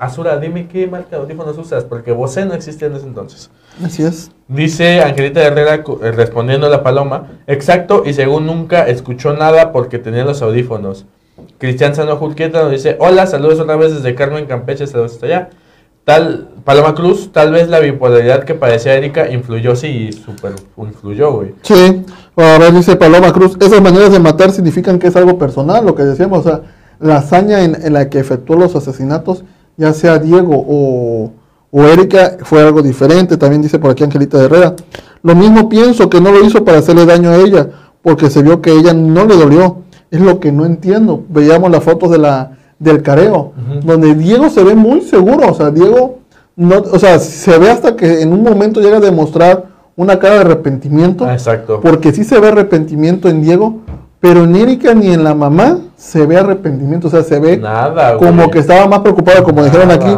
[0.00, 3.50] Azura, dime qué marca de audífonos usas, porque Bose no existía en ese entonces.
[3.84, 4.30] Así es.
[4.48, 9.98] Dice Angelita Herrera eh, respondiendo a la paloma, exacto, y según nunca escuchó nada porque
[9.98, 11.04] tenía los audífonos.
[11.58, 15.50] Cristian Sano Julqueta nos dice, hola, saludos otra vez desde Carmen Campeche, saludos hasta allá.
[16.04, 21.54] Tal, Paloma Cruz, tal vez la bipolaridad que padecía Erika influyó, sí, súper influyó, güey.
[21.60, 22.04] Sí,
[22.44, 25.94] a ver, dice Paloma Cruz, esas maneras de matar significan que es algo personal, lo
[25.94, 26.62] que decíamos, o sea,
[27.00, 29.44] la hazaña en, en la que efectuó los asesinatos,
[29.76, 31.32] ya sea Diego o,
[31.70, 34.74] o Erika, fue algo diferente, también dice por aquí Angelita Herrera.
[35.22, 37.68] Lo mismo pienso que no lo hizo para hacerle daño a ella,
[38.02, 39.78] porque se vio que ella no le dolió,
[40.10, 41.24] es lo que no entiendo.
[41.28, 43.52] Veíamos las fotos de la, del careo,
[43.84, 46.18] donde Diego se ve muy seguro, o sea, Diego,
[46.56, 49.69] no, o sea, se ve hasta que en un momento llega a demostrar
[50.00, 51.24] una cara de arrepentimiento.
[51.26, 51.80] Ah, exacto.
[51.80, 53.80] Porque sí se ve arrepentimiento en Diego,
[54.18, 57.08] pero en Erika ni en la mamá se ve arrepentimiento.
[57.08, 60.04] O sea, se ve Nada, como que estaba más preocupada, como dijeron Nada.
[60.04, 60.16] aquí,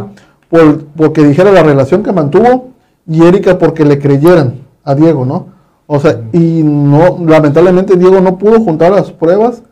[0.49, 2.71] por, porque dijera la relación que mantuvo,
[3.09, 4.55] y Erika porque le creyeran
[4.85, 5.47] a Diego, ¿no?
[5.89, 9.63] O sea, y no, lamentablemente Diego no pudo juntar las pruebas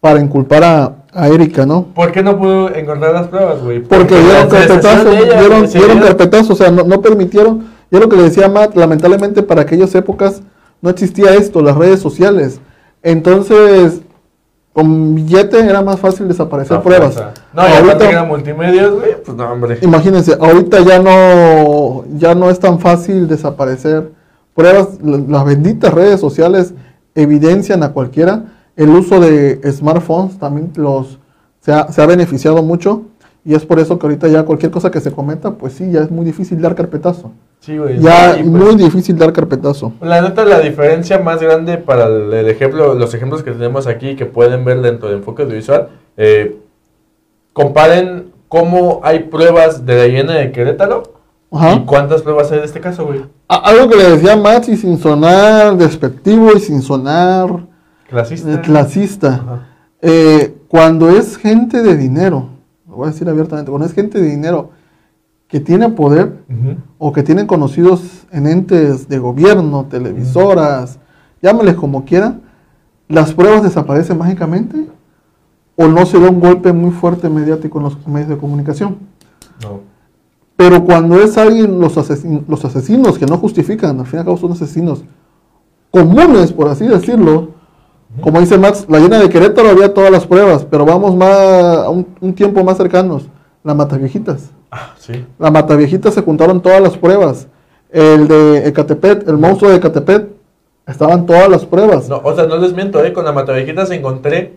[0.00, 1.84] para inculpar a, a Erika, ¿no?
[1.94, 3.80] ¿Por qué no pudo encontrar las pruebas, güey?
[3.82, 7.69] Porque dieron carpetazo, ella, dieron, sí, dieron dieron- carpetazo, o sea, no, no permitieron.
[7.90, 10.42] Yo lo que le decía Matt, lamentablemente para aquellas épocas
[10.80, 12.60] no existía esto, las redes sociales.
[13.02, 14.00] Entonces,
[14.72, 17.16] con billete era más fácil desaparecer No, pruebas.
[17.52, 19.78] No, y que era multimedia, güey, pues no, hombre.
[19.82, 24.12] imagínense, ahorita ya no, ya no es tan fácil desaparecer
[24.54, 25.00] pruebas.
[25.02, 26.74] Las benditas redes sociales
[27.14, 28.44] evidencian a cualquiera.
[28.76, 31.18] El uso de smartphones también los
[31.60, 33.02] se ha, se ha beneficiado mucho.
[33.44, 36.00] Y es por eso que ahorita ya cualquier cosa que se cometa, pues sí, ya
[36.00, 37.32] es muy difícil dar carpetazo.
[37.60, 37.98] Sí, güey.
[38.00, 39.92] Ya pues- muy difícil dar carpetazo.
[40.00, 44.16] La neta, la diferencia más grande para el, el ejemplo, los ejemplos que tenemos aquí
[44.16, 46.56] que pueden ver dentro de enfoque audiovisual, eh,
[47.52, 51.02] comparen cómo hay pruebas de la hiena de Querétaro
[51.52, 51.74] Ajá.
[51.74, 53.24] y cuántas pruebas hay de este caso, güey.
[53.48, 57.66] Algo que le decía Max y sin sonar despectivo y sin sonar
[58.08, 58.52] Clasista.
[58.54, 59.66] eh, clasista.
[60.00, 62.48] Eh, cuando es gente de dinero,
[62.88, 64.70] lo voy a decir abiertamente, cuando es gente de dinero
[65.50, 66.44] que tiene poder
[66.98, 70.98] o que tienen conocidos en entes de gobierno, televisoras,
[71.42, 72.42] llámales como quieran,
[73.08, 74.86] las pruebas desaparecen mágicamente
[75.76, 78.98] o no se da un golpe muy fuerte mediático en los medios de comunicación.
[79.62, 79.80] No.
[80.56, 84.24] Pero cuando es alguien, los, asesin- los asesinos que no justifican, al fin y al
[84.26, 85.02] cabo son asesinos
[85.90, 87.58] comunes, por así decirlo.
[88.20, 91.90] Como dice Max, la llena de Querétaro había todas las pruebas, pero vamos más a
[91.90, 93.28] un, un tiempo más cercanos.
[93.64, 94.50] La Mataviejitas.
[94.70, 95.24] Ah, sí.
[95.38, 97.48] La Mataviejitas se juntaron todas las pruebas.
[97.90, 100.28] El de Ecatepet, el monstruo de Ecatepet,
[100.86, 102.08] estaban todas las pruebas.
[102.08, 104.56] No, o sea, no les miento, eh, con la Matavijitas encontré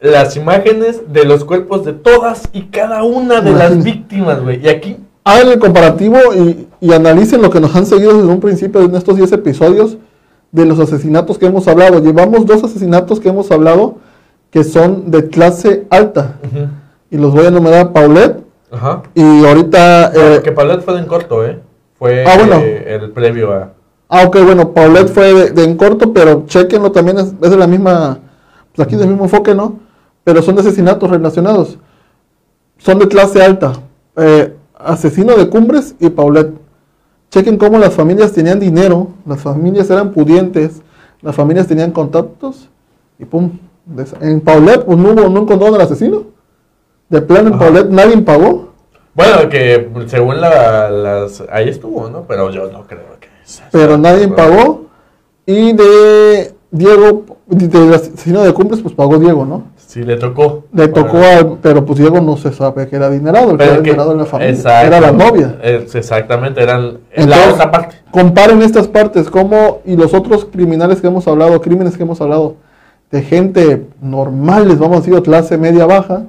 [0.00, 4.64] las imágenes de los cuerpos de todas y cada una de las víctimas, güey.
[4.64, 8.40] Y aquí, Hagan el comparativo y, y analicen lo que nos han seguido desde un
[8.40, 9.96] principio en estos 10 episodios
[10.52, 11.98] de los asesinatos que hemos hablado.
[11.98, 13.96] Llevamos dos asesinatos que hemos hablado
[14.50, 16.34] que son de clase alta.
[17.10, 18.43] Y los voy a enumerar Paulette
[18.74, 19.02] Ajá.
[19.14, 20.12] y ahorita...
[20.14, 21.60] eh, que Paulette fue en corto, ¿eh?
[21.98, 22.56] Fue Ah, bueno.
[22.60, 23.72] eh, el previo a...
[24.08, 27.56] ah, ok, bueno, Paulette fue de, de en corto, pero chequenlo también, es, es de
[27.56, 28.18] la misma...
[28.74, 29.78] Pues aquí del mismo enfoque, ¿no?
[30.24, 31.78] Pero son de asesinatos relacionados.
[32.78, 33.72] Son de clase alta.
[34.16, 36.52] Eh, asesino de Cumbres y Paulette.
[37.30, 40.82] Chequen cómo las familias tenían dinero, las familias eran pudientes,
[41.22, 42.68] las familias tenían contactos
[43.18, 43.50] y pum.
[44.20, 46.24] En Paulette pues no hubo, no encontraron al asesino.
[47.08, 47.64] De plano en Ajá.
[47.64, 48.72] Paulette nadie pagó.
[49.14, 51.42] Bueno, que según la, las...
[51.52, 52.22] Ahí estuvo, ¿no?
[52.26, 53.28] Pero yo no creo que...
[53.70, 54.86] pero nadie pagó.
[55.46, 59.64] Y de Diego, de- del asesino de Cumbres, pues pagó Diego, ¿no?
[59.76, 60.64] Sí, le tocó.
[60.72, 63.74] Le tocó al, pero pues Diego no se sabe que era adinerado, el que era
[63.74, 64.52] adinerado en la familia.
[64.54, 64.86] exacto.
[64.88, 65.58] Era la novia.
[65.62, 67.96] Es- exactamente, eran la otra parte.
[68.10, 72.56] Comparen estas partes, como y los otros criminales que hemos hablado, crímenes que hemos hablado,
[73.14, 76.24] de gente normales, vamos a decir, de clase media baja,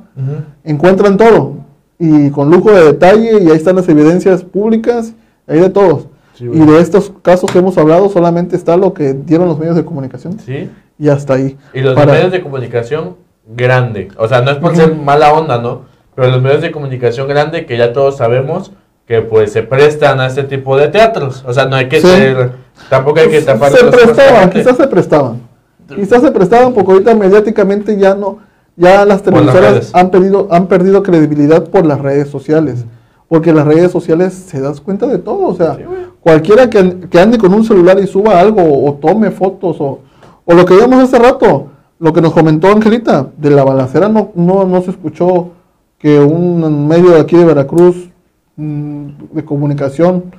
[0.63, 1.53] encuentran todo
[1.97, 5.13] y con lujo de detalle y ahí están las evidencias públicas,
[5.47, 6.05] ahí de todos.
[6.36, 9.75] Sí, y de estos casos que hemos hablado solamente está lo que dieron los medios
[9.75, 10.69] de comunicación Sí.
[10.99, 11.57] y hasta ahí.
[11.73, 13.15] Y los Para- medios de comunicación
[13.47, 14.09] grande.
[14.17, 15.86] O sea, no es por ser mala onda, ¿no?
[16.13, 18.71] Pero los medios de comunicación grande que ya todos sabemos
[19.07, 21.43] que pues se prestan a este tipo de teatros.
[21.47, 22.07] O sea, no hay que Sí.
[22.07, 22.51] ser...
[22.91, 25.39] Tampoco hay que tapar se prestaban, quizás se prestaban.
[25.88, 28.39] Quizás se prestaban porque ahorita mediáticamente ya no,
[28.75, 32.86] ya las televisoras han perdido, han perdido credibilidad por las redes sociales.
[33.27, 35.47] Porque las redes sociales se das cuenta de todo.
[35.47, 35.83] O sea, Sí,
[36.21, 39.99] cualquiera que, que ande con un celular y suba algo o, tome fotos o,
[40.43, 41.67] o lo que vimos hace rato,
[41.99, 45.49] lo que nos comentó Angelita, de la balacera no, no, no se escuchó
[45.97, 48.09] que un medio de aquí de Veracruz
[48.55, 50.36] mm, de comunicación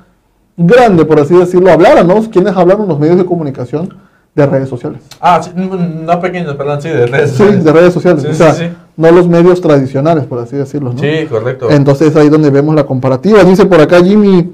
[0.55, 2.21] grande, por así decirlo, hablara, ¿no?
[2.29, 3.93] ¿Quiénes hablaron los medios de comunicación
[4.37, 5.01] de redes sociales?
[5.19, 7.63] Ah, sí, no pequeños, perdón, sí, de redes Sí, sociales.
[7.65, 8.23] de redes sociales.
[8.23, 8.73] Sí, o sea, sí, sí.
[8.95, 10.99] no los medios tradicionales, por así decirlo, ¿no?
[10.99, 11.69] Sí, correcto.
[11.69, 13.43] Entonces ahí donde vemos la comparativa.
[13.43, 14.53] Dice por acá Jimmy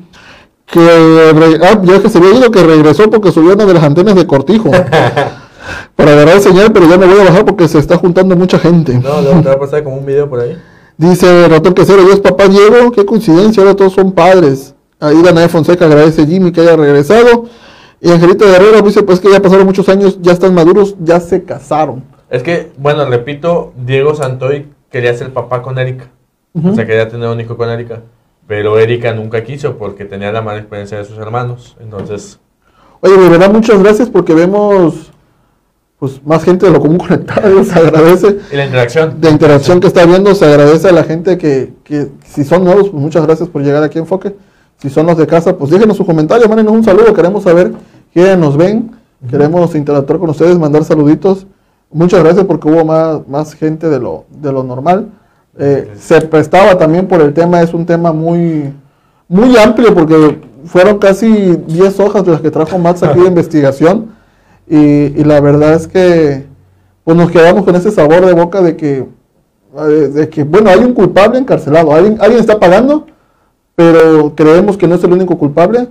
[0.66, 0.80] que,
[1.34, 4.16] re- ah, ya que se había ido, que regresó porque subió una de las antenas
[4.16, 4.72] de cortijo.
[5.96, 8.94] para agarrar señal, pero ya me voy a bajar porque se está juntando mucha gente.
[8.94, 10.58] No, luego te va a pasar como un video por ahí.
[10.98, 14.74] Dice Ratón Quesero, Dios papá Diego, qué coincidencia, ahora todos son padres.
[15.00, 17.46] Ahí Danae Fonseca agradece a Jimmy que haya regresado.
[18.04, 21.44] Y Angelita Guerrero dice, pues que ya pasaron muchos años, ya están maduros, ya se
[21.44, 22.04] casaron.
[22.30, 26.10] Es que, bueno, repito, Diego Santoy quería ser papá con Erika.
[26.54, 28.02] O sea, quería tener un hijo con Erika.
[28.46, 31.78] Pero Erika nunca quiso porque tenía la mala experiencia de sus hermanos.
[31.80, 32.40] Entonces,
[33.00, 35.12] Oye, de verdad, muchas gracias porque vemos
[36.00, 38.38] pues más gente de lo común conectada, se agradece.
[38.52, 39.22] y la interacción.
[39.22, 42.90] de interacción que está viendo, se agradece a la gente que, que si son nuevos,
[42.90, 44.36] pues muchas gracias por llegar aquí a Enfoque.
[44.78, 47.72] Si son los de casa, pues déjenos su comentario, mándenos un saludo, queremos saber
[48.14, 48.92] quiénes nos ven,
[49.30, 51.48] queremos interactuar con ustedes, mandar saluditos.
[51.92, 55.10] Muchas gracias porque hubo más, más gente de lo, de lo normal.
[55.58, 58.74] Eh, se prestaba también por el tema, es un tema muy,
[59.28, 64.12] muy amplio porque fueron casi 10 hojas de las que trajo Max aquí de investigación
[64.68, 66.46] y, y la verdad es que
[67.04, 69.06] pues nos quedamos con ese sabor de boca de que,
[69.78, 73.06] eh, de que bueno, hay un culpable encarcelado, alguien, alguien está pagando,
[73.76, 75.90] pero creemos que no es el único culpable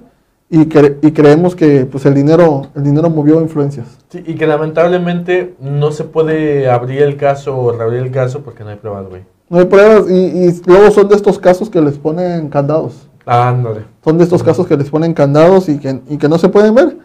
[0.53, 3.87] y, cre- y creemos que pues el dinero, el dinero movió influencias.
[4.11, 8.63] Sí, y que lamentablemente no se puede abrir el caso o reabrir el caso porque
[8.63, 9.23] no hay pruebas, güey.
[9.49, 13.09] No hay pruebas y, y luego son de estos casos que les ponen candados.
[13.25, 13.85] Ándale.
[14.05, 16.75] Son de estos casos que les ponen candados y que, y que no se pueden
[16.75, 16.99] ver.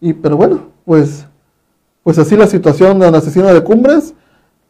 [0.00, 1.24] Y, pero bueno, pues,
[2.02, 4.14] pues así la situación del asesino de Cumbres.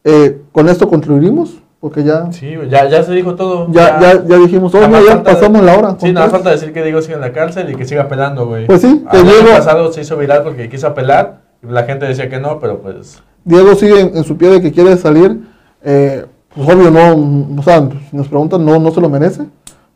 [0.05, 3.66] Eh, con esto concluimos, porque ya, Sí, ya, ya se dijo todo.
[3.70, 5.97] ya, ya, ya dijimos, oh, no, ya pasamos la hora.
[5.99, 8.47] Sí, nada más falta decir que Diego sigue en la cárcel y que siga apelando,
[8.47, 8.66] güey.
[8.66, 11.84] Pues sí, que El año Diego- pasado se hizo viral porque quiso apelar y la
[11.84, 13.22] gente decía que no, pero pues...
[13.45, 15.41] Diego sigue en, en su pie de que quiere salir.
[15.82, 19.45] eh, pues obvio, no, o sea, nos preguntan, no, no se lo merece,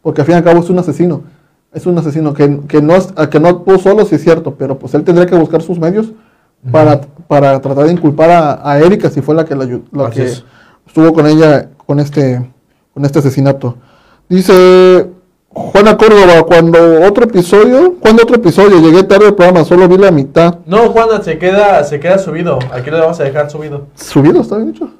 [0.01, 1.22] porque al fin y al cabo es un asesino.
[1.72, 4.78] Es un asesino que, que no, es- que no actuó solo, sí es cierto, pero
[4.78, 6.12] pues él tendría que buscar sus medios
[6.70, 10.22] para, para tratar de inculpar a, a Erika si fue la que, la, la que
[10.24, 10.45] es.
[10.93, 12.51] Estuvo con ella con este,
[12.93, 13.78] con este asesinato.
[14.28, 15.09] Dice
[15.49, 20.11] Juana Córdoba, cuando otro episodio, cuando otro episodio, llegué tarde al programa, solo vi la
[20.11, 20.59] mitad.
[20.66, 22.59] No, Juana, se queda, se queda subido.
[22.70, 23.86] Aquí lo vamos a dejar subido.
[23.95, 24.90] Subido, ¿está bien dicho?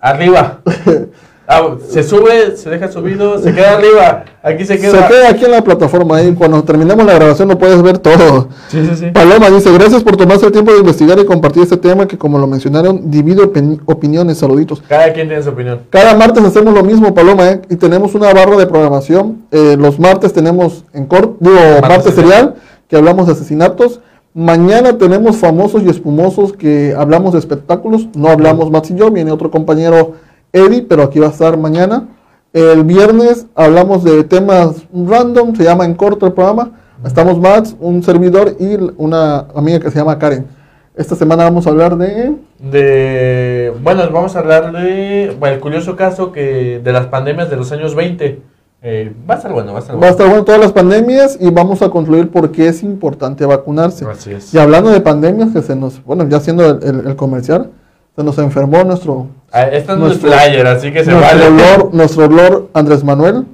[0.00, 0.60] Arriba.
[1.46, 4.24] Ah, se sube, se deja subido, se queda arriba.
[4.42, 5.08] Aquí se Se queda.
[5.08, 6.32] queda aquí en la plataforma ahí.
[6.34, 8.48] Cuando terminemos la grabación lo puedes ver todo.
[8.68, 9.06] Sí, sí, sí.
[9.12, 12.38] Paloma dice, gracias por tomarse el tiempo de investigar y compartir este tema que como
[12.38, 14.82] lo mencionaron, divide opini- opiniones, saluditos.
[14.88, 15.80] Cada quien tiene su opinión.
[15.90, 17.60] Cada martes hacemos lo mismo, Paloma, ¿eh?
[17.68, 19.42] y tenemos una barra de programación.
[19.50, 22.54] Eh, los martes tenemos en corto, digo, Martes martes serial.
[22.88, 24.00] que hablamos de asesinatos.
[24.34, 28.06] Mañana tenemos famosos y espumosos que hablamos de espectáculos.
[28.14, 30.12] No hablamos Max y yo, viene otro compañero
[30.52, 32.08] Eddie, pero aquí va a estar mañana.
[32.52, 36.72] El viernes hablamos de temas random, se llama en corto el programa.
[37.04, 40.46] Estamos Max, un servidor y una amiga que se llama Karen.
[40.94, 42.36] Esta semana vamos a hablar de...
[42.60, 43.72] De.
[43.82, 45.34] Bueno, vamos a hablar de.
[45.40, 48.42] Bueno, el curioso caso que de las pandemias de los años 20.
[48.84, 50.10] Eh, va a estar bueno, va a estar Va a bueno.
[50.12, 54.04] estar bueno todas las pandemias y vamos a concluir por qué es importante vacunarse.
[54.04, 54.52] Así es.
[54.52, 57.70] Y hablando de pandemias, que se nos, bueno, ya el, el- el comercial,
[58.16, 61.50] se nos enfermó nuestro, Ah, Este es Nuestro- flyer, así que se nuestro, vale.
[61.50, 63.44] Lord, nuestro Lord Andrés Manuel,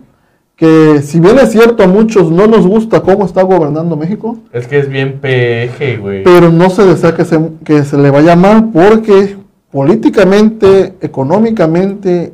[0.54, 4.66] que si bien es cierto a muchos no nos gusta cómo está gobernando México, Es
[4.68, 6.22] que es bien peje, güey.
[6.24, 9.36] pero no se desea que se, que se le vaya mal porque
[9.72, 12.32] políticamente, económicamente,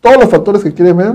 [0.00, 1.14] todos los factores que quiere ver,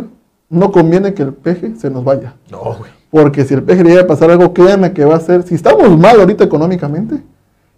[0.49, 2.35] no conviene que el peje se nos vaya.
[2.51, 2.91] No, güey.
[3.09, 5.55] Porque si el peje le llega a pasar algo, créanme que va a ser, si
[5.55, 7.15] estamos mal ahorita económicamente,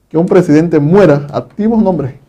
[0.09, 2.19] que un presidente muera, activo, no hombre,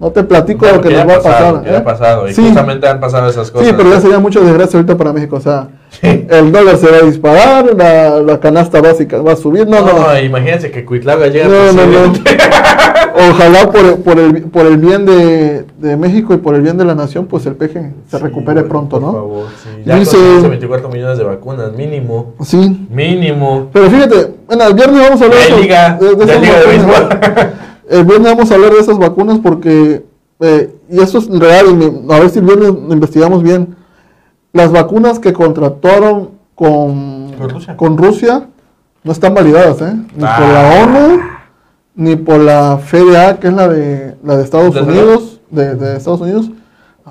[0.00, 1.64] No te platico lo que nos va a ha pasar.
[1.64, 1.76] ya ¿eh?
[1.76, 2.26] ha pasado.
[2.28, 2.42] Y Sí.
[2.42, 3.68] justamente han pasado esas cosas.
[3.68, 5.36] Sí, pero ya sería mucho desgracia ahorita para México.
[5.36, 5.68] O sea,
[6.02, 9.68] el dólar se va a disparar, la, la canasta básica va a subir.
[9.68, 10.18] No, no, no.
[10.18, 12.12] imagínense que Cuitlaga llega No.
[13.30, 16.84] Ojalá por, por, el, por el bien de, de México y por el bien de
[16.84, 19.12] la nación, pues el peje se Sí, recupere pronto, por ¿no?
[19.12, 19.68] favor, sí.
[19.84, 22.34] Ya Dice- conseguimos 24 millones de vacunas, mínimo.
[22.42, 22.86] Sí.
[22.90, 23.68] Mínimo.
[23.72, 27.46] Pero fíjate, bueno, el viernes vamos a hablar de- de, de liga de vacunas.
[27.90, 30.04] El viernes vamos a hablar de esas vacunas porque,
[30.40, 33.74] eh, y eso es real, y me- a ver si el viernes investigamos bien.
[34.52, 37.76] Las vacunas que contrataron con, Con Rusia.
[37.76, 38.46] con Rusia
[39.02, 39.92] no están validadas, ¿eh?
[40.16, 40.36] Ni Ah.
[40.38, 41.20] por la ONU,
[41.96, 45.96] ni por la FDA, que es la de, la de Estados ¿De Unidos, de, de
[45.96, 46.50] Estados Unidos.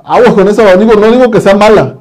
[0.06, 1.98] Aguas con esa, digo, no digo que sea mala,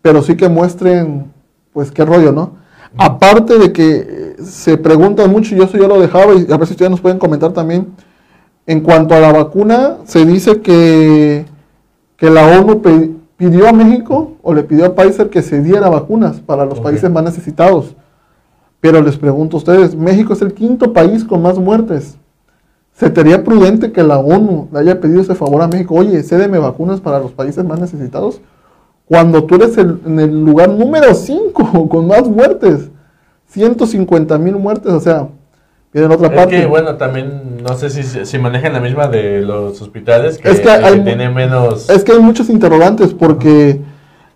[0.00, 1.32] pero sí que muestren,
[1.72, 2.52] pues, qué rollo, ¿no?
[2.96, 6.56] Aparte de que eh, se preguntan mucho, y yo eso ya lo dejaba, y a
[6.56, 7.88] ver si ustedes nos pueden comentar también,
[8.66, 11.44] en cuanto a la vacuna, se dice que,
[12.16, 12.80] que la ONU
[13.36, 17.10] pidió a México o le pidió a Pfizer que se diera vacunas para los países
[17.10, 17.96] más necesitados.
[18.80, 22.16] Pero les pregunto a ustedes, México es el quinto país con más muertes.
[22.94, 25.94] ¿Se te haría prudente que la ONU le haya pedido ese favor a México?
[25.94, 28.40] Oye, cédeme vacunas para los países más necesitados.
[29.06, 32.90] Cuando tú eres el- en el lugar número 5 con más muertes.
[33.46, 35.28] 150 mil muertes, o sea,
[35.94, 36.60] otra Es parte.
[36.60, 40.60] que, bueno, también no sé si, si manejan la misma de los hospitales, que, Es
[40.60, 41.88] que hay que tiene menos...
[41.90, 43.80] Es que hay muchos interrogantes porque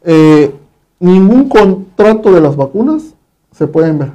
[0.04, 0.54] eh,
[1.00, 3.14] ningún contrato de las vacunas
[3.52, 4.10] se pueden ver.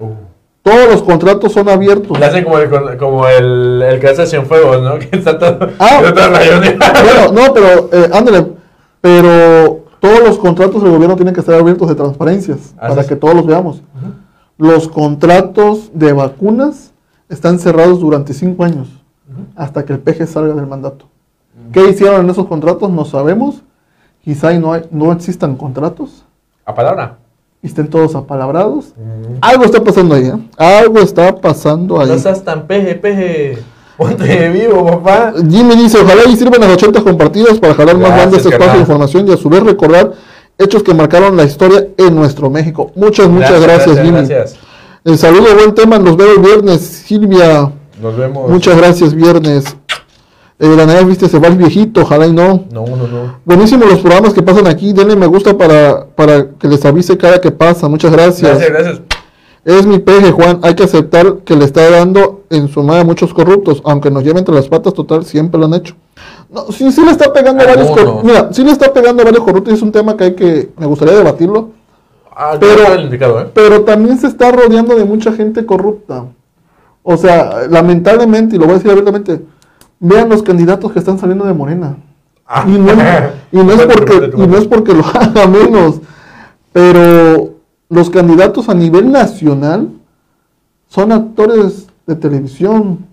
[0.00, 0.34] Uh.
[0.62, 2.18] Todos los contratos son abiertos.
[2.18, 4.98] Le hacen como el, como el, el que hace Cienfuegos, ¿no?
[4.98, 5.68] Que está todo...
[5.78, 6.00] Ah.
[6.02, 6.28] está.
[6.30, 8.46] Bueno, no, pero eh, ándale,
[9.00, 13.34] pero todos los contratos del gobierno tienen que estar abiertos de transparencias para que todos
[13.34, 13.82] los veamos.
[14.56, 16.92] Los contratos de vacunas
[17.28, 18.88] están cerrados durante cinco años
[19.56, 21.06] hasta que el PG salga del mandato.
[21.72, 22.90] ¿Qué hicieron en esos contratos?
[22.90, 23.62] No sabemos.
[24.22, 26.24] Quizá no, hay, no existan contratos
[26.64, 27.18] A palabra.
[27.62, 28.94] y estén todos apalabrados.
[29.40, 30.48] Algo está pasando ahí, ¿eh?
[30.56, 32.08] Algo está pasando ahí.
[32.08, 33.58] No seas tan peje, peje.
[33.96, 35.34] Ponte vivo, papá.
[35.48, 38.80] Jimmy dice, ojalá y sirvan las 80 compartidas para jalar más grande este espacio de
[38.80, 40.12] información y a su vez recordar
[40.58, 42.92] hechos que marcaron la historia en nuestro México.
[42.94, 44.26] Muchas, muchas gracias, Jimmy.
[44.26, 44.56] Gracias.
[45.04, 46.80] El saludo, buen tema, nos vemos viernes.
[46.80, 48.50] Silvia, Nos vemos.
[48.50, 49.64] muchas gracias, viernes.
[50.58, 52.64] Eh, la viste, se va el viejito, ojalá y no.
[52.72, 53.40] No, no, no.
[53.44, 57.40] Buenísimos los programas que pasan aquí, denle me gusta para, para que les avise cada
[57.40, 57.88] que pasa.
[57.88, 58.58] Muchas gracias.
[58.58, 59.00] Gracias, gracias.
[59.64, 60.60] Es mi peje, Juan.
[60.62, 64.22] Hay que aceptar que le está dando en su madre a muchos corruptos, aunque nos
[64.22, 65.94] lleven entre las patas, total, siempre lo han hecho.
[66.50, 68.24] No, sí, sí le está pegando a varios corruptos.
[68.24, 70.70] Mira, sí le está pegando a varios corruptos y es un tema que hay que,
[70.76, 71.70] me gustaría debatirlo.
[72.36, 73.50] Ah, Pero- indicado, ¿eh?
[73.54, 76.26] Pero también se está rodeando de mucha gente corrupta.
[77.02, 79.40] O sea, lamentablemente, y lo voy a decir abiertamente,
[79.98, 81.96] vean los candidatos que están saliendo de Morena.
[82.46, 82.64] Ah.
[82.66, 82.92] Y no,
[83.52, 86.00] y no es porque, y no es porque lo haga menos,
[86.72, 87.53] pero
[87.88, 89.88] los candidatos a nivel nacional
[90.88, 93.06] son actores de televisión,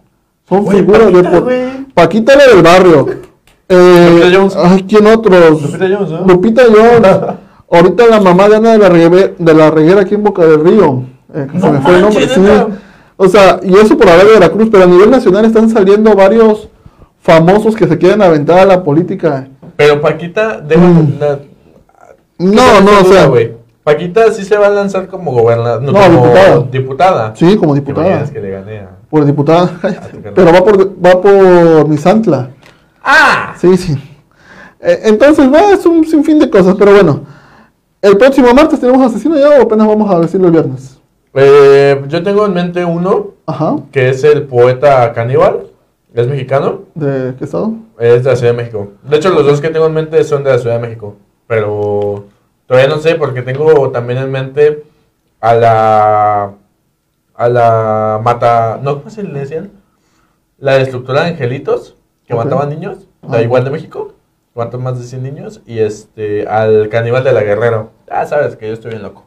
[0.47, 1.85] son Oye, figuras de...
[1.93, 3.07] Paquita, la del barrio.
[3.73, 4.55] Eh, Lupita Jones.
[4.57, 5.61] ay, ¿quién otros?
[5.61, 6.25] Lupita Jones, ¿no?
[6.27, 7.17] Lupita Jones.
[7.71, 10.61] Ahorita la mamá de Ana de la, Reguera, de la Reguera aquí en Boca del
[10.61, 11.03] Río.
[11.33, 12.27] Eh, que se me fue el nombre.
[12.27, 12.41] sí.
[13.15, 16.67] O sea, y eso por hablar de Veracruz, pero a nivel nacional están saliendo varios
[17.21, 19.47] famosos que se quieren aventar a la política.
[19.77, 21.13] Pero Paquita, deja Mm.
[21.17, 21.39] la-
[22.39, 23.53] No, no, o sea, güey.
[23.83, 26.59] Paquita sí se va a lanzar como gobernadora, no, No, como diputada.
[26.71, 27.35] diputada.
[27.35, 28.23] sí, como ¿Te diputada.
[28.31, 28.89] que le gané a...
[29.09, 29.71] Por diputada.
[30.35, 32.49] pero va por, va por Misantla.
[33.03, 33.53] ¡Ah!
[33.57, 33.93] Sí, sí.
[34.79, 37.21] Eh, entonces, va, es un sinfín de cosas, pero bueno.
[38.01, 40.99] El próximo martes tenemos asesino ya o apenas vamos a decirlo el viernes.
[41.33, 43.75] Eh, yo tengo en mente uno, Ajá.
[43.91, 45.67] que es el poeta caníbal,
[46.13, 47.73] es mexicano, ¿De qué estado?
[47.99, 48.87] es de la Ciudad de México.
[49.07, 51.15] De hecho, los dos que tengo en mente son de la Ciudad de México,
[51.47, 52.25] pero
[52.71, 54.85] todavía no sé porque tengo también en mente
[55.41, 56.51] a la...
[57.35, 58.79] a la mata...
[58.81, 58.99] ¿no?
[58.99, 59.71] ¿Cómo se le decían?
[60.57, 62.45] La destructora de Angelitos, que Ok.
[62.45, 63.27] mataban niños, Ah.
[63.31, 64.13] da igual de México,
[64.55, 67.89] mató más de 100 niños, y este, al caníbal de la Guerrero.
[68.09, 69.25] Ah, sabes que yo estoy bien loco.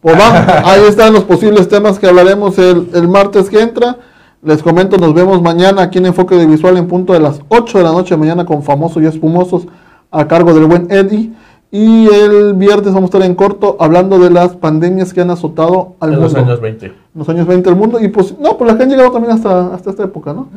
[0.00, 3.96] Pues va, ahí están los posibles temas que hablaremos el, el martes que entra.
[4.40, 7.78] Les comento, nos vemos mañana aquí en Enfoque de Visual en punto de las 8
[7.78, 9.66] de la noche, mañana con Famosos y Espumosos
[10.12, 11.32] a cargo del buen Eddie.
[11.70, 15.96] Y el viernes vamos a estar en corto hablando de las pandemias que han azotado
[16.00, 16.34] al En mundo.
[16.34, 16.86] los años 20.
[16.86, 18.00] En los años 20 del mundo.
[18.00, 20.48] Y pues, no, pues las que han llegado también hasta, hasta esta época, ¿no?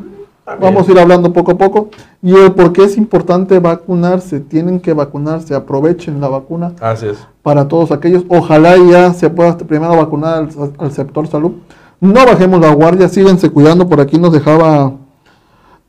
[0.45, 0.73] También.
[0.73, 1.89] Vamos a ir hablando poco a poco.
[2.23, 4.39] Y el por qué es importante vacunarse.
[4.39, 7.17] Tienen que vacunarse, aprovechen la vacuna Así es.
[7.43, 8.23] para todos aquellos.
[8.29, 11.51] Ojalá ya se pueda primero vacunar al, al sector salud.
[11.99, 13.87] No bajemos la guardia, síguense cuidando.
[13.89, 14.93] Por aquí nos dejaba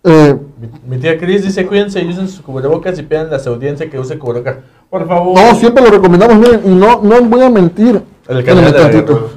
[0.04, 3.46] Eh, Mi, mi tía Cris dice, cuídense y usen sus cubrebocas y pidan a las
[3.46, 4.56] audiencias que use cubrebocas.
[4.92, 5.34] Por favor.
[5.34, 8.02] no, siempre lo recomendamos, miren, y no, no voy a mentir.
[8.28, 9.30] El canal tantito.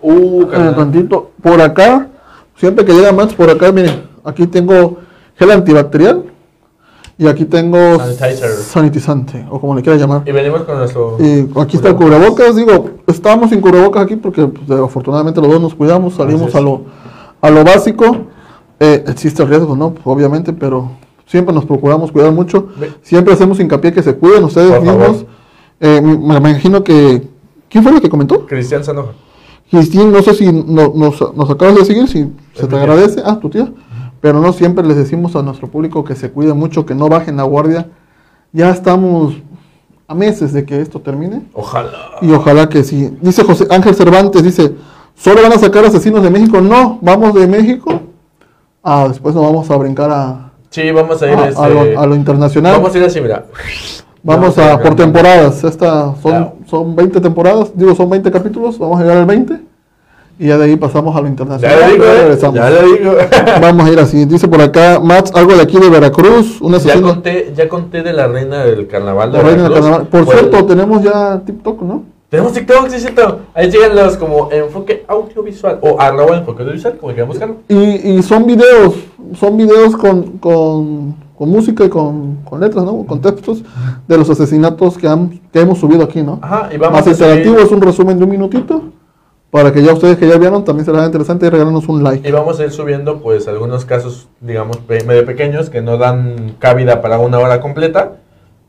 [0.00, 0.76] Uh, canal.
[0.76, 1.30] tantito.
[1.42, 2.06] Por acá,
[2.54, 4.98] siempre que llega Max, por acá, miren, aquí tengo
[5.34, 6.26] gel antibacterial
[7.18, 8.50] y aquí tengo Sanitizer.
[8.50, 10.22] sanitizante, o como le quieras llamar.
[10.26, 11.16] Y venimos con nuestro...
[11.18, 15.60] Y aquí está el cubrebocas, digo, estábamos sin cubrebocas aquí porque pues, afortunadamente los dos
[15.60, 16.82] nos cuidamos, salimos a lo,
[17.40, 18.28] a lo básico.
[18.78, 19.90] Eh, existe el riesgo, ¿no?
[19.92, 20.92] Pues, obviamente, pero
[21.26, 22.68] siempre nos procuramos cuidar mucho.
[23.02, 25.26] Siempre hacemos hincapié que se cuiden ustedes Por mismos.
[25.80, 27.28] Eh, me, me imagino que...
[27.68, 28.46] ¿Quién fue el que comentó?
[28.46, 29.12] Cristian Sanoja.
[29.70, 33.20] Cristín, no sé si no- nos, nos acabas de seguir, si se te agradece.
[33.24, 33.72] Ah, tu tía.
[34.20, 37.36] Pero no siempre les decimos a nuestro público que se cuide mucho, que no bajen
[37.36, 37.88] la guardia.
[38.52, 39.34] Ya estamos
[40.06, 41.42] a meses de que esto termine.
[41.54, 41.90] Ojalá.
[42.22, 43.16] Y ojalá que sí.
[43.20, 44.74] Dice José Ángel Cervantes, dice,
[45.16, 46.60] ¿solo van a sacar asesinos de México?
[46.60, 48.00] No, vamos de México.
[48.82, 52.00] Ah, después nos vamos a brincar a, Sí, vamos a ir a, este, a lo,
[52.00, 52.72] a lo internacional.
[52.72, 53.44] Vamos a ir así, mira.
[54.24, 55.62] Vamos a por temporadas.
[55.62, 56.52] Esta son, Claro.
[56.68, 58.76] son 20 temporadas, digo, son 20 capítulos.
[58.76, 59.60] Vamos a llegar al 20.
[60.36, 61.78] Y ya de ahí pasamos a lo Ya internacional.
[61.80, 62.54] lo digo, y eh, regresamos.
[62.56, 63.12] Ya lo digo.
[63.62, 64.24] Vamos a ir así.
[64.24, 66.60] Dice por acá, Max, algo de aquí de Veracruz.
[66.60, 69.90] Un ya conté, ya conté de la reina del carnaval de La reina del Veracruz.
[69.98, 70.24] carnaval.
[70.24, 72.02] Por cierto, tenemos ya TikTok, ¿no?
[72.34, 73.42] Tenemos TikTok, sí, cierto.
[73.54, 77.56] Ahí llegan los como enfoque audiovisual o arroba enfoque audiovisual, como quieran buscarlo.
[77.68, 78.96] Y, y son videos,
[79.34, 83.06] son videos con, con, con música y con, con letras, ¿no?
[83.06, 83.62] Con textos
[84.08, 86.40] de los asesinatos que, han, que hemos subido aquí, ¿no?
[86.42, 88.82] Ajá, y vamos Más a interactivo, seguir, es un resumen de un minutito.
[89.52, 92.28] Para que ya ustedes que ya vieron también será interesante y regálanos un like.
[92.28, 97.00] y vamos a ir subiendo pues algunos casos, digamos, medio pequeños que no dan cabida
[97.00, 98.16] para una hora completa.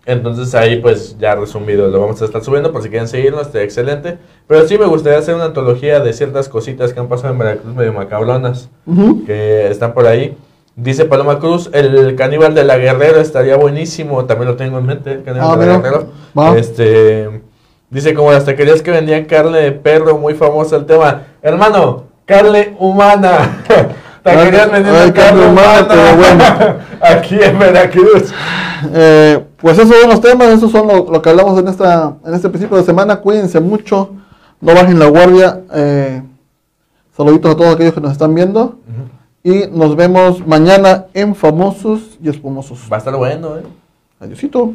[0.05, 3.61] Entonces ahí pues ya resumido lo vamos a estar subiendo por si quieren seguirnos, está
[3.63, 4.17] excelente.
[4.47, 7.73] Pero sí me gustaría hacer una antología de ciertas cositas que han pasado en Veracruz
[7.73, 8.69] medio macabronas.
[9.25, 10.37] Que están por ahí.
[10.75, 15.11] Dice Paloma Cruz, el caníbal de la Guerrero estaría buenísimo, también lo tengo en mente,
[15.13, 16.03] el caníbal Ah, de la.
[16.37, 16.57] Va.
[16.57, 17.41] Este,
[17.89, 21.23] dice como las taquerías que vendían carne de perro, muy famoso el tema.
[21.41, 23.63] Hermano, carne humana.
[24.33, 25.87] carne, carne humana, humana.
[25.87, 26.43] pero bueno.
[27.01, 28.33] Aquí en Veracruz.
[28.93, 32.33] Eh, pues esos son los temas, esos son lo, lo que hablamos en, esta, en
[32.33, 33.17] este principio de semana.
[33.17, 34.11] Cuídense mucho,
[34.61, 35.61] no bajen la guardia.
[35.73, 36.21] Eh,
[37.15, 38.79] saluditos a todos aquellos que nos están viendo.
[39.43, 42.79] Y nos vemos mañana en Famosos y Espumosos.
[42.91, 43.63] Va a estar bueno, ¿eh?
[44.19, 44.73] Adiósito.